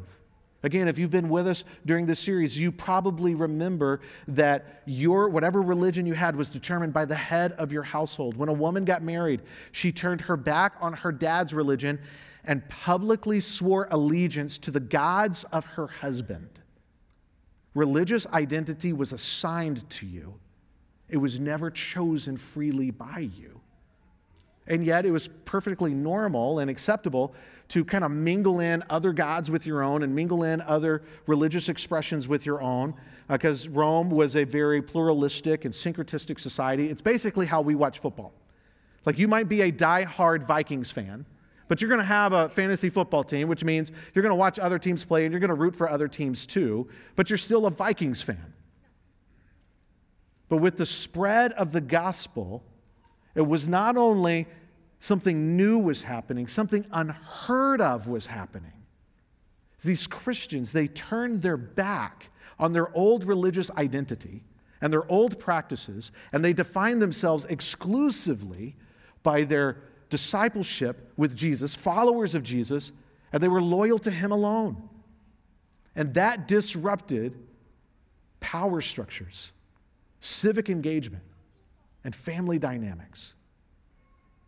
Again, 0.63 0.87
if 0.87 0.97
you've 0.97 1.11
been 1.11 1.29
with 1.29 1.47
us 1.47 1.63
during 1.85 2.07
this 2.07 2.19
series, 2.19 2.57
you 2.57 2.71
probably 2.71 3.35
remember 3.35 4.01
that 4.27 4.81
your 4.85 5.29
whatever 5.29 5.61
religion 5.61 6.07
you 6.07 6.15
had 6.15 6.35
was 6.35 6.49
determined 6.49 6.91
by 6.91 7.05
the 7.05 7.13
head 7.13 7.51
of 7.51 7.71
your 7.71 7.83
household. 7.83 8.35
When 8.35 8.49
a 8.49 8.53
woman 8.53 8.83
got 8.83 9.03
married, 9.03 9.43
she 9.71 9.91
turned 9.91 10.21
her 10.21 10.35
back 10.35 10.73
on 10.81 10.93
her 10.93 11.11
dad's 11.11 11.53
religion 11.53 11.99
and 12.43 12.67
publicly 12.67 13.41
swore 13.41 13.87
allegiance 13.91 14.57
to 14.57 14.71
the 14.71 14.79
gods 14.79 15.43
of 15.51 15.65
her 15.65 15.85
husband. 15.85 16.49
Religious 17.75 18.25
identity 18.27 18.91
was 18.91 19.13
assigned 19.13 19.87
to 19.91 20.07
you, 20.07 20.39
it 21.09 21.17
was 21.17 21.39
never 21.39 21.69
chosen 21.69 22.37
freely 22.37 22.91
by 22.91 23.19
you. 23.19 23.61
And 24.67 24.83
yet, 24.83 25.05
it 25.05 25.11
was 25.11 25.27
perfectly 25.45 25.93
normal 25.93 26.57
and 26.57 26.71
acceptable 26.71 27.35
to 27.67 27.85
kind 27.85 28.03
of 28.03 28.11
mingle 28.11 28.59
in 28.59 28.83
other 28.89 29.13
gods 29.13 29.51
with 29.51 29.65
your 29.65 29.83
own 29.83 30.01
and 30.01 30.15
mingle 30.15 30.43
in 30.43 30.61
other 30.61 31.03
religious 31.27 31.69
expressions 31.69 32.27
with 32.27 32.45
your 32.45 32.61
own, 32.61 32.95
because 33.27 33.67
uh, 33.67 33.71
Rome 33.71 34.09
was 34.09 34.35
a 34.35 34.43
very 34.43 34.81
pluralistic 34.81 35.65
and 35.65 35.73
syncretistic 35.73 36.39
society. 36.39 36.89
It's 36.89 37.01
basically 37.01 37.45
how 37.45 37.61
we 37.61 37.75
watch 37.75 37.99
football. 37.99 38.33
Like, 39.05 39.19
you 39.19 39.27
might 39.27 39.47
be 39.47 39.61
a 39.61 39.71
die-hard 39.71 40.47
Vikings 40.47 40.89
fan, 40.89 41.25
but 41.67 41.79
you're 41.79 41.89
going 41.89 41.99
to 41.99 42.05
have 42.05 42.33
a 42.33 42.49
fantasy 42.49 42.89
football 42.89 43.23
team, 43.23 43.47
which 43.47 43.63
means 43.63 43.91
you're 44.15 44.23
going 44.23 44.31
to 44.31 44.35
watch 44.35 44.57
other 44.57 44.79
teams 44.79 45.05
play 45.05 45.25
and 45.25 45.31
you're 45.31 45.39
going 45.39 45.49
to 45.49 45.55
root 45.55 45.75
for 45.75 45.87
other 45.87 46.07
teams 46.07 46.47
too, 46.47 46.87
but 47.15 47.29
you're 47.29 47.37
still 47.37 47.67
a 47.67 47.71
Vikings 47.71 48.23
fan. 48.23 48.54
But 50.49 50.57
with 50.57 50.77
the 50.77 50.85
spread 50.85 51.53
of 51.53 51.71
the 51.71 51.81
gospel, 51.81 52.63
it 53.33 53.47
was 53.47 53.67
not 53.67 53.97
only 53.97 54.47
something 54.99 55.57
new 55.57 55.79
was 55.79 56.03
happening, 56.03 56.47
something 56.47 56.85
unheard 56.91 57.81
of 57.81 58.07
was 58.07 58.27
happening. 58.27 58.71
These 59.81 60.07
Christians, 60.07 60.71
they 60.71 60.87
turned 60.87 61.41
their 61.41 61.57
back 61.57 62.29
on 62.57 62.73
their 62.73 62.95
old 62.95 63.23
religious 63.23 63.69
identity 63.71 64.43
and 64.81 64.91
their 64.91 65.09
old 65.11 65.39
practices, 65.39 66.11
and 66.31 66.43
they 66.43 66.53
defined 66.53 67.01
themselves 67.01 67.45
exclusively 67.45 68.75
by 69.23 69.43
their 69.43 69.77
discipleship 70.09 71.11
with 71.17 71.35
Jesus, 71.35 71.75
followers 71.75 72.35
of 72.35 72.43
Jesus, 72.43 72.91
and 73.33 73.41
they 73.41 73.47
were 73.47 73.61
loyal 73.61 73.99
to 73.99 74.11
Him 74.11 74.31
alone. 74.31 74.89
And 75.95 76.13
that 76.13 76.47
disrupted 76.47 77.35
power 78.39 78.81
structures, 78.81 79.51
civic 80.25 80.69
engagement, 80.69 81.23
and 82.03 82.15
family 82.15 82.59
dynamics. 82.59 83.33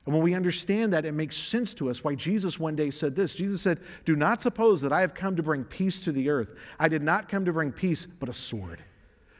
And 0.06 0.14
when 0.14 0.24
we 0.24 0.34
understand 0.36 0.94
that, 0.94 1.06
it 1.06 1.12
makes 1.12 1.36
sense 1.36 1.74
to 1.76 1.90
us 1.90 2.04
why 2.04 2.16
Jesus 2.16 2.60
one 2.60 2.76
day 2.76 2.92
said 2.92 3.16
this. 3.16 3.36
Jesus 3.36 3.62
said, 3.62 3.80
Do 4.06 4.16
not 4.16 4.42
suppose 4.42 4.82
that 4.82 4.94
I 4.94 5.02
have 5.02 5.14
come 5.14 5.36
to 5.36 5.44
bring 5.44 5.66
peace 5.66 6.00
to 6.02 6.12
the 6.12 6.30
earth. 6.30 6.54
I 6.80 6.88
did 6.88 7.02
not 7.02 7.28
come 7.28 7.46
to 7.46 7.52
bring 7.52 7.72
peace, 7.74 8.06
but 8.06 8.30
a 8.30 8.34
sword. 8.34 8.84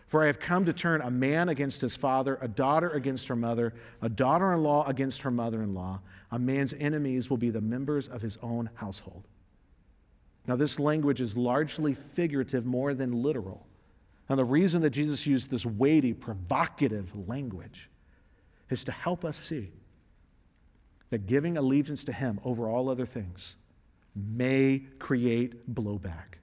For 0.08 0.24
I 0.24 0.28
have 0.28 0.40
come 0.40 0.66
to 0.66 0.74
turn 0.74 1.02
a 1.02 1.12
man 1.12 1.50
against 1.50 1.82
his 1.82 1.96
father, 1.96 2.38
a 2.42 2.48
daughter 2.48 2.90
against 2.90 3.28
her 3.28 3.36
mother, 3.36 3.74
a 4.02 4.10
daughter 4.10 4.54
in 4.54 4.62
law 4.62 4.86
against 4.88 5.22
her 5.22 5.32
mother 5.32 5.62
in 5.62 5.74
law. 5.74 6.02
A 6.32 6.40
man's 6.40 6.74
enemies 6.80 7.30
will 7.30 7.38
be 7.38 7.50
the 7.50 7.62
members 7.62 8.08
of 8.08 8.22
his 8.22 8.38
own 8.42 8.70
household. 8.76 9.28
Now, 10.48 10.56
this 10.56 10.80
language 10.80 11.22
is 11.22 11.36
largely 11.36 11.94
figurative 11.94 12.66
more 12.66 12.94
than 12.94 13.22
literal. 13.22 13.67
And 14.30 14.38
the 14.38 14.46
reason 14.46 14.82
that 14.82 14.90
Jesus 14.90 15.26
used 15.26 15.50
this 15.50 15.66
weighty, 15.66 16.14
provocative 16.14 17.28
language 17.28 17.90
is 18.70 18.84
to 18.86 18.92
help 18.92 19.24
us 19.24 19.38
see 19.38 19.72
that 21.10 21.26
giving 21.26 21.58
allegiance 21.58 22.04
to 22.06 22.12
Him 22.12 22.40
over 22.44 22.68
all 22.68 22.90
other 22.90 23.06
things 23.06 23.56
may 24.16 24.84
create 25.00 25.74
blowback, 25.74 26.40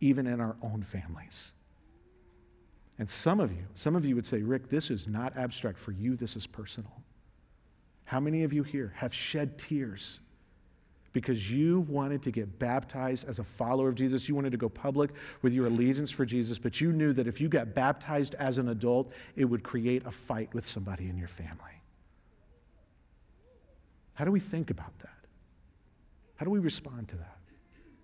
even 0.00 0.26
in 0.26 0.40
our 0.40 0.56
own 0.62 0.82
families. 0.82 1.52
And 2.98 3.08
some 3.08 3.40
of 3.40 3.50
you, 3.50 3.64
some 3.74 3.96
of 3.96 4.04
you 4.04 4.14
would 4.14 4.26
say, 4.26 4.42
Rick, 4.42 4.68
this 4.68 4.90
is 4.90 5.08
not 5.08 5.36
abstract. 5.36 5.78
For 5.78 5.90
you, 5.92 6.14
this 6.14 6.36
is 6.36 6.46
personal. 6.46 7.02
How 8.04 8.20
many 8.20 8.44
of 8.44 8.52
you 8.52 8.62
here 8.62 8.92
have 8.96 9.14
shed 9.14 9.58
tears 9.58 10.20
because 11.12 11.50
you 11.50 11.80
wanted 11.80 12.22
to 12.22 12.30
get 12.30 12.58
baptized 12.58 13.28
as 13.28 13.38
a 13.38 13.44
follower 13.44 13.88
of 13.88 13.94
Jesus? 13.94 14.28
You 14.28 14.34
wanted 14.34 14.52
to 14.52 14.58
go 14.58 14.68
public 14.68 15.10
with 15.42 15.52
your 15.52 15.66
allegiance 15.66 16.10
for 16.10 16.24
Jesus, 16.24 16.58
but 16.58 16.80
you 16.80 16.92
knew 16.92 17.12
that 17.12 17.26
if 17.26 17.40
you 17.40 17.48
got 17.48 17.74
baptized 17.74 18.34
as 18.36 18.58
an 18.58 18.68
adult, 18.68 19.12
it 19.36 19.44
would 19.44 19.62
create 19.62 20.06
a 20.06 20.10
fight 20.10 20.52
with 20.54 20.66
somebody 20.66 21.08
in 21.08 21.16
your 21.16 21.28
family. 21.28 21.82
How 24.14 24.24
do 24.24 24.30
we 24.30 24.40
think 24.40 24.70
about 24.70 24.98
that? 25.00 25.08
How 26.36 26.44
do 26.44 26.50
we 26.50 26.58
respond 26.58 27.08
to 27.08 27.16
that? 27.16 27.38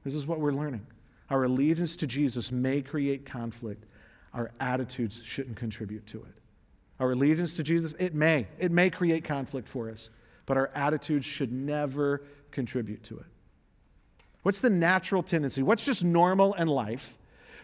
This 0.04 0.14
is 0.14 0.26
what 0.26 0.40
we're 0.40 0.52
learning. 0.52 0.86
Our 1.30 1.44
allegiance 1.44 1.96
to 1.96 2.06
Jesus 2.06 2.50
may 2.50 2.80
create 2.80 3.26
conflict. 3.26 3.84
Our 4.32 4.50
attitudes 4.60 5.20
shouldn't 5.24 5.56
contribute 5.56 6.06
to 6.06 6.18
it. 6.18 6.34
Our 7.00 7.12
allegiance 7.12 7.54
to 7.54 7.62
Jesus, 7.62 7.94
it 7.98 8.14
may. 8.14 8.48
It 8.58 8.72
may 8.72 8.90
create 8.90 9.24
conflict 9.24 9.68
for 9.68 9.90
us, 9.90 10.10
but 10.46 10.56
our 10.56 10.70
attitudes 10.74 11.26
should 11.26 11.52
never 11.52 12.22
contribute 12.50 13.02
to 13.04 13.18
it. 13.18 13.26
What's 14.42 14.60
the 14.60 14.70
natural 14.70 15.22
tendency? 15.22 15.62
What's 15.62 15.84
just 15.84 16.04
normal 16.04 16.54
in 16.54 16.68
life 16.68 17.16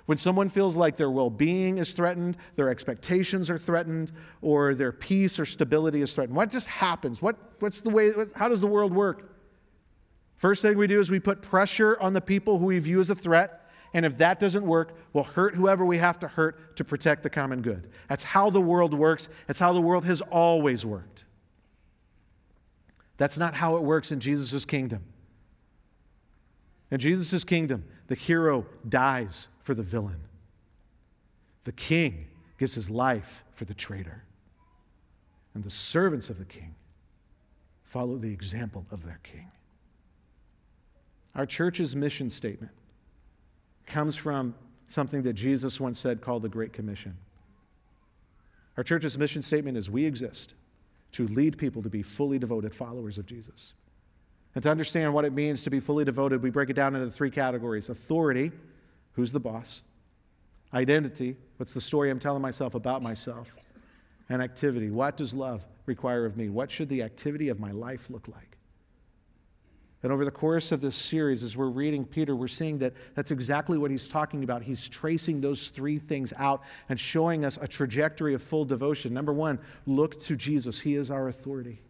when 0.07 0.19
someone 0.19 0.49
feels 0.49 0.77
like 0.77 0.97
their 0.97 1.11
well 1.11 1.31
being 1.31 1.79
is 1.79 1.93
threatened, 1.93 2.37
their 2.57 2.69
expectations 2.69 3.49
are 3.49 3.59
threatened, 3.59 4.13
or 4.43 4.75
their 4.75 4.93
peace 4.93 5.39
or 5.39 5.47
stability 5.47 6.03
is 6.03 6.13
threatened? 6.13 6.37
What 6.37 6.51
just 6.51 6.69
happens? 6.69 7.23
What, 7.23 7.37
what's 7.61 7.81
the 7.81 7.91
way, 7.91 8.13
how 8.35 8.49
does 8.49 8.61
the 8.61 8.67
world 8.67 8.93
work? 8.93 9.35
First 10.37 10.63
thing 10.63 10.77
we 10.77 10.87
do 10.87 11.01
is 11.01 11.11
we 11.11 11.21
put 11.21 11.41
pressure 11.41 11.99
on 12.01 12.13
the 12.13 12.21
people 12.21 12.59
who 12.59 12.67
we 12.67 12.79
view 12.79 13.01
as 13.01 13.09
a 13.09 13.15
threat. 13.15 13.63
And 13.95 14.05
if 14.05 14.19
that 14.19 14.41
doesn't 14.41 14.67
work, 14.67 14.99
we'll 15.13 15.25
hurt 15.25 15.55
whoever 15.55 15.87
we 15.87 15.99
have 15.99 16.19
to 16.19 16.29
hurt 16.29 16.77
to 16.77 16.85
protect 16.85 17.23
the 17.23 17.31
common 17.31 17.63
good. 17.63 17.89
That's 18.09 18.25
how 18.25 18.51
the 18.51 18.61
world 18.61 18.93
works. 18.93 19.29
That's 19.47 19.61
how 19.61 19.73
the 19.73 19.81
world 19.81 20.05
has 20.05 20.21
always 20.21 20.85
worked. 20.85 21.24
That's 23.17 23.39
not 23.39 23.55
how 23.55 23.77
it 23.77 23.83
works 23.83 24.11
in 24.11 24.21
Jesus' 24.21 24.65
kingdom. 24.65 25.05
In 26.91 26.99
Jesus' 26.99 27.45
kingdom, 27.45 27.85
the 28.09 28.15
hero 28.15 28.67
dies 28.89 29.49
for 29.63 29.75
the 29.75 29.83
villain, 29.83 30.21
the 31.65 31.73
king 31.73 32.27
gives 32.59 32.75
his 32.75 32.91
life 32.91 33.43
for 33.53 33.65
the 33.65 33.75
traitor, 33.75 34.25
and 35.55 35.65
the 35.65 35.71
servants 35.71 36.29
of 36.29 36.39
the 36.39 36.45
king 36.45 36.75
follow 37.83 38.17
the 38.17 38.33
example 38.33 38.87
of 38.91 39.05
their 39.05 39.21
king. 39.23 39.51
Our 41.35 41.47
church's 41.47 41.97
mission 41.97 42.31
statement 42.31 42.73
comes 43.87 44.17
from 44.17 44.55
something 44.87 45.23
that 45.23 45.33
Jesus 45.33 45.81
once 45.81 45.99
said 45.99 46.21
called 46.21 46.43
the 46.43 46.49
Great 46.49 46.73
Commission. 46.73 47.17
Our 48.77 48.85
church's 48.85 49.19
mission 49.19 49.43
statement 49.43 49.77
is 49.77 49.91
We 49.91 50.05
exist 50.05 50.55
to 51.15 51.29
lead 51.29 51.57
people 51.57 51.83
to 51.83 51.89
be 51.89 52.03
fully 52.03 52.39
devoted 52.39 52.75
followers 52.75 53.19
of 53.19 53.27
Jesus. 53.27 53.73
And 54.55 54.63
to 54.63 54.71
understand 54.71 55.15
what 55.15 55.25
it 55.25 55.33
means 55.33 55.63
to 55.63 55.71
be 55.71 55.81
fully 55.81 56.05
devoted, 56.05 56.43
we 56.43 56.51
break 56.51 56.71
it 56.71 56.75
down 56.75 56.95
into 56.95 57.11
three 57.11 57.31
categories 57.31 57.89
authority, 57.89 58.53
who's 59.13 59.33
the 59.33 59.41
boss, 59.41 59.83
identity, 60.73 61.37
what's 61.57 61.73
the 61.73 61.81
story 61.81 62.11
I'm 62.11 62.19
telling 62.19 62.43
myself 62.43 62.75
about 62.75 63.03
myself, 63.03 63.55
and 64.29 64.43
activity, 64.43 64.91
what 64.91 65.17
does 65.17 65.35
love 65.35 65.65
require 65.87 66.25
of 66.25 66.37
me? 66.37 66.49
What 66.49 66.71
should 66.71 66.89
the 66.89 67.03
activity 67.03 67.49
of 67.49 67.61
my 67.61 67.71
life 67.71 68.11
look 68.11 68.27
like? 68.29 68.54
And 70.05 70.13
over 70.13 70.27
the 70.27 70.31
course 70.31 70.71
of 70.71 70.83
this 70.83 70.97
series, 70.97 71.43
as 71.43 71.57
we're 71.57 71.71
reading 71.71 72.05
Peter, 72.05 72.37
we're 72.37 72.47
seeing 72.47 72.77
that 72.81 72.93
that's 73.15 73.31
exactly 73.31 73.79
what 73.79 73.91
he's 73.91 74.07
talking 74.07 74.45
about. 74.45 74.63
He's 74.63 74.87
tracing 74.87 75.41
those 75.41 75.69
three 75.69 75.99
things 75.99 76.35
out 76.37 76.61
and 76.91 77.01
showing 77.01 77.43
us 77.43 77.59
a 77.59 77.67
trajectory 77.67 78.35
of 78.35 78.43
full 78.43 78.67
devotion. 78.67 79.15
Number 79.15 79.33
one, 79.33 79.59
look 79.87 80.21
to 80.25 80.37
Jesus, 80.37 80.79
He 80.79 80.95
is 80.95 81.11
our 81.11 81.29
authority. 81.29 81.81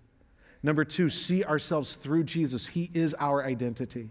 Number 0.63 0.85
two, 0.85 1.11
see 1.11 1.43
ourselves 1.43 1.95
through 1.95 2.23
Jesus, 2.23 2.69
He 2.69 2.89
is 2.95 3.15
our 3.15 3.45
identity. 3.45 4.11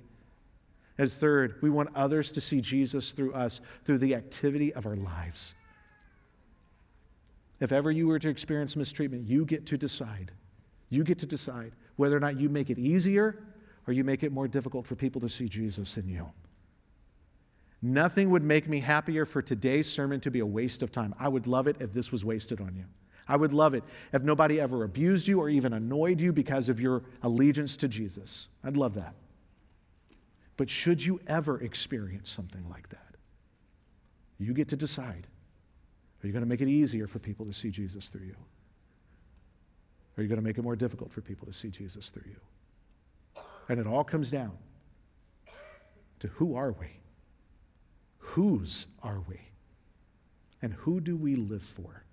And 0.98 1.10
third, 1.10 1.56
we 1.62 1.70
want 1.70 1.96
others 1.96 2.30
to 2.34 2.42
see 2.42 2.60
Jesus 2.60 3.12
through 3.12 3.34
us, 3.34 3.62
through 3.86 4.00
the 4.00 4.16
activity 4.16 4.74
of 4.74 4.86
our 4.86 4.98
lives. 4.98 5.56
If 7.62 7.72
ever 7.72 7.90
you 7.90 8.08
were 8.08 8.20
to 8.20 8.28
experience 8.28 8.76
mistreatment, 8.76 9.30
you 9.30 9.46
get 9.46 9.66
to 9.68 9.78
decide. 9.78 10.34
You 10.90 11.06
get 11.06 11.20
to 11.20 11.26
decide 11.26 11.72
whether 11.96 12.18
or 12.18 12.20
not 12.20 12.38
you 12.38 12.50
make 12.50 12.70
it 12.70 12.78
easier 12.78 13.38
or 13.88 13.94
you 13.94 14.04
make 14.04 14.24
it 14.24 14.32
more 14.32 14.48
difficult 14.48 14.88
for 14.88 14.96
people 14.96 15.22
to 15.22 15.30
see 15.30 15.50
Jesus 15.50 15.98
in 15.98 16.08
you. 16.08 16.32
Nothing 17.82 18.30
would 18.30 18.44
make 18.44 18.70
me 18.70 18.80
happier 18.80 19.26
for 19.26 19.42
today's 19.42 19.92
sermon 19.92 20.22
to 20.22 20.32
be 20.32 20.40
a 20.40 20.46
waste 20.46 20.82
of 20.82 20.92
time. 20.92 21.14
I 21.20 21.28
would 21.28 21.48
love 21.48 21.68
it 21.68 21.78
if 21.82 21.92
this 21.92 22.12
was 22.12 22.24
wasted 22.24 22.62
on 22.62 22.76
you. 22.76 22.86
I 23.28 23.36
would 23.36 23.52
love 23.52 23.74
it 23.74 23.84
if 24.14 24.22
nobody 24.22 24.60
ever 24.60 24.84
abused 24.84 25.28
you 25.28 25.40
or 25.40 25.50
even 25.50 25.74
annoyed 25.74 26.20
you 26.20 26.32
because 26.32 26.70
of 26.70 26.80
your 26.80 27.04
allegiance 27.22 27.76
to 27.78 27.88
Jesus. 27.88 28.48
I'd 28.64 28.78
love 28.78 28.94
that. 28.96 29.16
But 30.56 30.70
should 30.70 31.06
you 31.06 31.20
ever 31.28 31.62
experience 31.62 32.30
something 32.30 32.70
like 32.70 32.90
that, 32.90 33.16
you 34.40 34.54
get 34.54 34.70
to 34.70 34.76
decide. 34.76 35.28
Are 36.24 36.28
you 36.28 36.32
going 36.34 36.44
to 36.44 36.50
make 36.50 36.62
it 36.62 36.70
easier 36.70 37.08
for 37.08 37.20
people 37.20 37.46
to 37.46 37.54
see 37.54 37.70
Jesus 37.70 38.08
through 38.08 38.28
you? 38.28 38.36
Are 40.18 40.22
you 40.22 40.30
going 40.30 40.40
to 40.40 40.44
make 40.44 40.58
it 40.58 40.62
more 40.62 40.76
difficult 40.76 41.12
for 41.12 41.22
people 41.22 41.48
to 41.48 41.54
see 41.54 41.70
Jesus 41.70 42.10
through 42.10 42.30
you? 42.30 42.40
And 43.70 43.80
it 43.80 43.88
all 43.88 44.04
comes 44.04 44.30
down 44.30 44.58
to 46.20 46.28
who 46.28 46.56
are 46.56 46.72
we? 46.72 46.88
Whose 48.18 48.88
are 49.02 49.22
we? 49.28 49.40
And 50.62 50.74
who 50.74 51.00
do 51.00 51.16
we 51.16 51.36
live 51.36 51.64
for? 51.64 52.04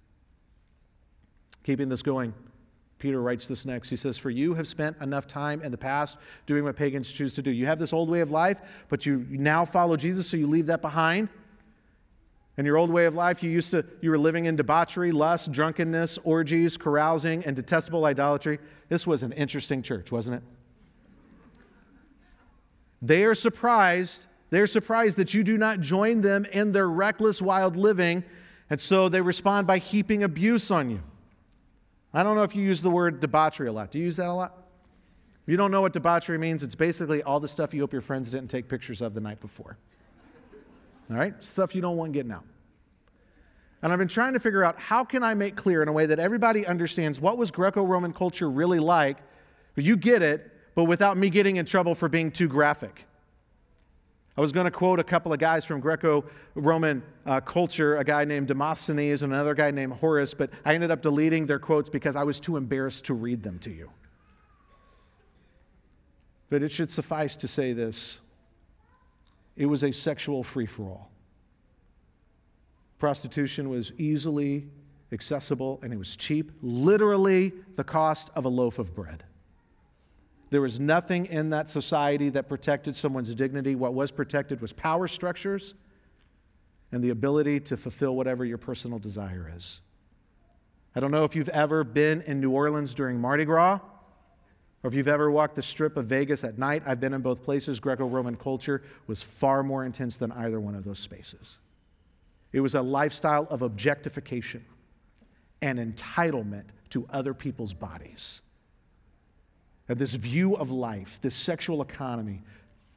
Keeping 1.62 1.88
this 1.88 2.02
going, 2.02 2.34
Peter 2.98 3.20
writes 3.20 3.46
this 3.46 3.64
next. 3.64 3.88
He 3.88 3.96
says, 3.96 4.18
For 4.18 4.30
you 4.30 4.54
have 4.54 4.68
spent 4.68 4.96
enough 5.00 5.26
time 5.26 5.62
in 5.62 5.70
the 5.70 5.78
past 5.78 6.16
doing 6.46 6.64
what 6.64 6.76
pagans 6.76 7.10
choose 7.10 7.34
to 7.34 7.42
do. 7.42 7.50
You 7.50 7.66
have 7.66 7.78
this 7.78 7.92
old 7.92 8.08
way 8.08 8.20
of 8.20 8.30
life, 8.30 8.60
but 8.88 9.06
you 9.06 9.26
now 9.30 9.64
follow 9.64 9.96
Jesus, 9.96 10.28
so 10.28 10.36
you 10.36 10.46
leave 10.46 10.66
that 10.66 10.82
behind. 10.82 11.28
In 12.56 12.66
your 12.66 12.76
old 12.76 12.90
way 12.90 13.06
of 13.06 13.14
life, 13.14 13.42
you 13.42 13.50
used 13.50 13.70
to 13.70 13.84
you 14.02 14.10
were 14.10 14.18
living 14.18 14.44
in 14.44 14.56
debauchery, 14.56 15.12
lust, 15.12 15.50
drunkenness, 15.50 16.18
orgies, 16.24 16.76
carousing, 16.76 17.44
and 17.44 17.56
detestable 17.56 18.04
idolatry. 18.04 18.58
This 18.88 19.06
was 19.06 19.22
an 19.22 19.32
interesting 19.32 19.82
church, 19.82 20.12
wasn't 20.12 20.36
it? 20.36 20.42
They 23.02 23.24
are 23.24 23.34
surprised. 23.34 24.26
They're 24.50 24.66
surprised 24.66 25.16
that 25.16 25.32
you 25.32 25.42
do 25.42 25.56
not 25.56 25.80
join 25.80 26.20
them 26.20 26.44
in 26.44 26.72
their 26.72 26.88
reckless, 26.88 27.40
wild 27.40 27.76
living, 27.76 28.24
and 28.68 28.80
so 28.80 29.08
they 29.08 29.20
respond 29.20 29.66
by 29.66 29.78
heaping 29.78 30.22
abuse 30.22 30.70
on 30.70 30.90
you. 30.90 31.02
I 32.12 32.22
don't 32.22 32.36
know 32.36 32.42
if 32.42 32.54
you 32.54 32.62
use 32.62 32.82
the 32.82 32.90
word 32.90 33.20
debauchery 33.20 33.68
a 33.68 33.72
lot. 33.72 33.90
Do 33.90 33.98
you 33.98 34.06
use 34.06 34.16
that 34.16 34.28
a 34.28 34.32
lot? 34.32 34.56
If 35.42 35.48
you 35.48 35.56
don't 35.56 35.70
know 35.70 35.80
what 35.80 35.92
debauchery 35.92 36.38
means, 36.38 36.62
it's 36.62 36.74
basically 36.74 37.22
all 37.22 37.40
the 37.40 37.48
stuff 37.48 37.72
you 37.72 37.80
hope 37.80 37.92
your 37.92 38.02
friends 38.02 38.30
didn't 38.30 38.48
take 38.48 38.68
pictures 38.68 39.00
of 39.00 39.14
the 39.14 39.20
night 39.20 39.40
before. 39.40 39.78
All 41.10 41.16
right? 41.16 41.34
Stuff 41.42 41.74
you 41.74 41.80
don't 41.80 41.96
want 41.96 42.12
getting 42.12 42.32
out. 42.32 42.44
And 43.82 43.92
I've 43.92 43.98
been 43.98 44.08
trying 44.08 44.34
to 44.34 44.40
figure 44.40 44.62
out 44.62 44.78
how 44.78 45.04
can 45.04 45.22
I 45.22 45.34
make 45.34 45.56
clear 45.56 45.82
in 45.82 45.88
a 45.88 45.92
way 45.92 46.06
that 46.06 46.18
everybody 46.18 46.66
understands 46.66 47.20
what 47.20 47.38
was 47.38 47.50
Greco-Roman 47.50 48.12
culture 48.12 48.50
really 48.50 48.78
like. 48.78 49.18
You 49.76 49.96
get 49.96 50.22
it, 50.22 50.52
but 50.74 50.84
without 50.84 51.16
me 51.16 51.30
getting 51.30 51.56
in 51.56 51.66
trouble 51.66 51.94
for 51.94 52.08
being 52.08 52.30
too 52.30 52.48
graphic. 52.48 53.06
I 54.36 54.40
was 54.40 54.52
going 54.52 54.64
to 54.64 54.70
quote 54.70 55.00
a 55.00 55.04
couple 55.04 55.32
of 55.32 55.38
guys 55.38 55.64
from 55.64 55.80
Greco 55.80 56.24
Roman 56.54 57.02
uh, 57.26 57.40
culture, 57.40 57.96
a 57.96 58.04
guy 58.04 58.24
named 58.24 58.46
Demosthenes 58.46 59.22
and 59.22 59.32
another 59.32 59.54
guy 59.54 59.70
named 59.70 59.94
Horace, 59.94 60.34
but 60.34 60.50
I 60.64 60.74
ended 60.74 60.90
up 60.90 61.02
deleting 61.02 61.46
their 61.46 61.58
quotes 61.58 61.90
because 61.90 62.16
I 62.16 62.22
was 62.22 62.40
too 62.40 62.56
embarrassed 62.56 63.04
to 63.06 63.14
read 63.14 63.42
them 63.42 63.58
to 63.60 63.70
you. 63.70 63.90
But 66.48 66.62
it 66.62 66.72
should 66.72 66.90
suffice 66.90 67.36
to 67.36 67.48
say 67.48 67.72
this 67.72 68.18
it 69.56 69.66
was 69.66 69.84
a 69.84 69.92
sexual 69.92 70.42
free 70.42 70.66
for 70.66 70.84
all. 70.84 71.10
Prostitution 72.98 73.68
was 73.68 73.92
easily 73.98 74.68
accessible 75.12 75.80
and 75.82 75.92
it 75.92 75.98
was 75.98 76.16
cheap, 76.16 76.52
literally 76.62 77.52
the 77.74 77.84
cost 77.84 78.30
of 78.34 78.44
a 78.44 78.48
loaf 78.48 78.78
of 78.78 78.94
bread. 78.94 79.24
There 80.50 80.60
was 80.60 80.80
nothing 80.80 81.26
in 81.26 81.50
that 81.50 81.68
society 81.68 82.28
that 82.30 82.48
protected 82.48 82.96
someone's 82.96 83.34
dignity. 83.34 83.76
What 83.76 83.94
was 83.94 84.10
protected 84.10 84.60
was 84.60 84.72
power 84.72 85.06
structures 85.06 85.74
and 86.90 87.02
the 87.02 87.10
ability 87.10 87.60
to 87.60 87.76
fulfill 87.76 88.16
whatever 88.16 88.44
your 88.44 88.58
personal 88.58 88.98
desire 88.98 89.52
is. 89.56 89.80
I 90.94 90.98
don't 90.98 91.12
know 91.12 91.24
if 91.24 91.36
you've 91.36 91.48
ever 91.50 91.84
been 91.84 92.22
in 92.22 92.40
New 92.40 92.50
Orleans 92.50 92.94
during 92.94 93.20
Mardi 93.20 93.44
Gras 93.44 93.78
or 94.82 94.88
if 94.88 94.94
you've 94.94 95.06
ever 95.06 95.30
walked 95.30 95.54
the 95.54 95.62
strip 95.62 95.96
of 95.96 96.06
Vegas 96.06 96.42
at 96.42 96.58
night. 96.58 96.82
I've 96.84 96.98
been 96.98 97.14
in 97.14 97.20
both 97.20 97.44
places. 97.44 97.78
Greco 97.78 98.06
Roman 98.06 98.34
culture 98.34 98.82
was 99.06 99.22
far 99.22 99.62
more 99.62 99.84
intense 99.84 100.16
than 100.16 100.32
either 100.32 100.58
one 100.58 100.74
of 100.74 100.82
those 100.82 100.98
spaces. 100.98 101.58
It 102.52 102.60
was 102.60 102.74
a 102.74 102.82
lifestyle 102.82 103.46
of 103.50 103.62
objectification 103.62 104.64
and 105.62 105.78
entitlement 105.78 106.64
to 106.88 107.06
other 107.12 107.34
people's 107.34 107.72
bodies 107.72 108.40
this 109.98 110.14
view 110.14 110.56
of 110.56 110.70
life, 110.70 111.18
this 111.20 111.34
sexual 111.34 111.82
economy, 111.82 112.42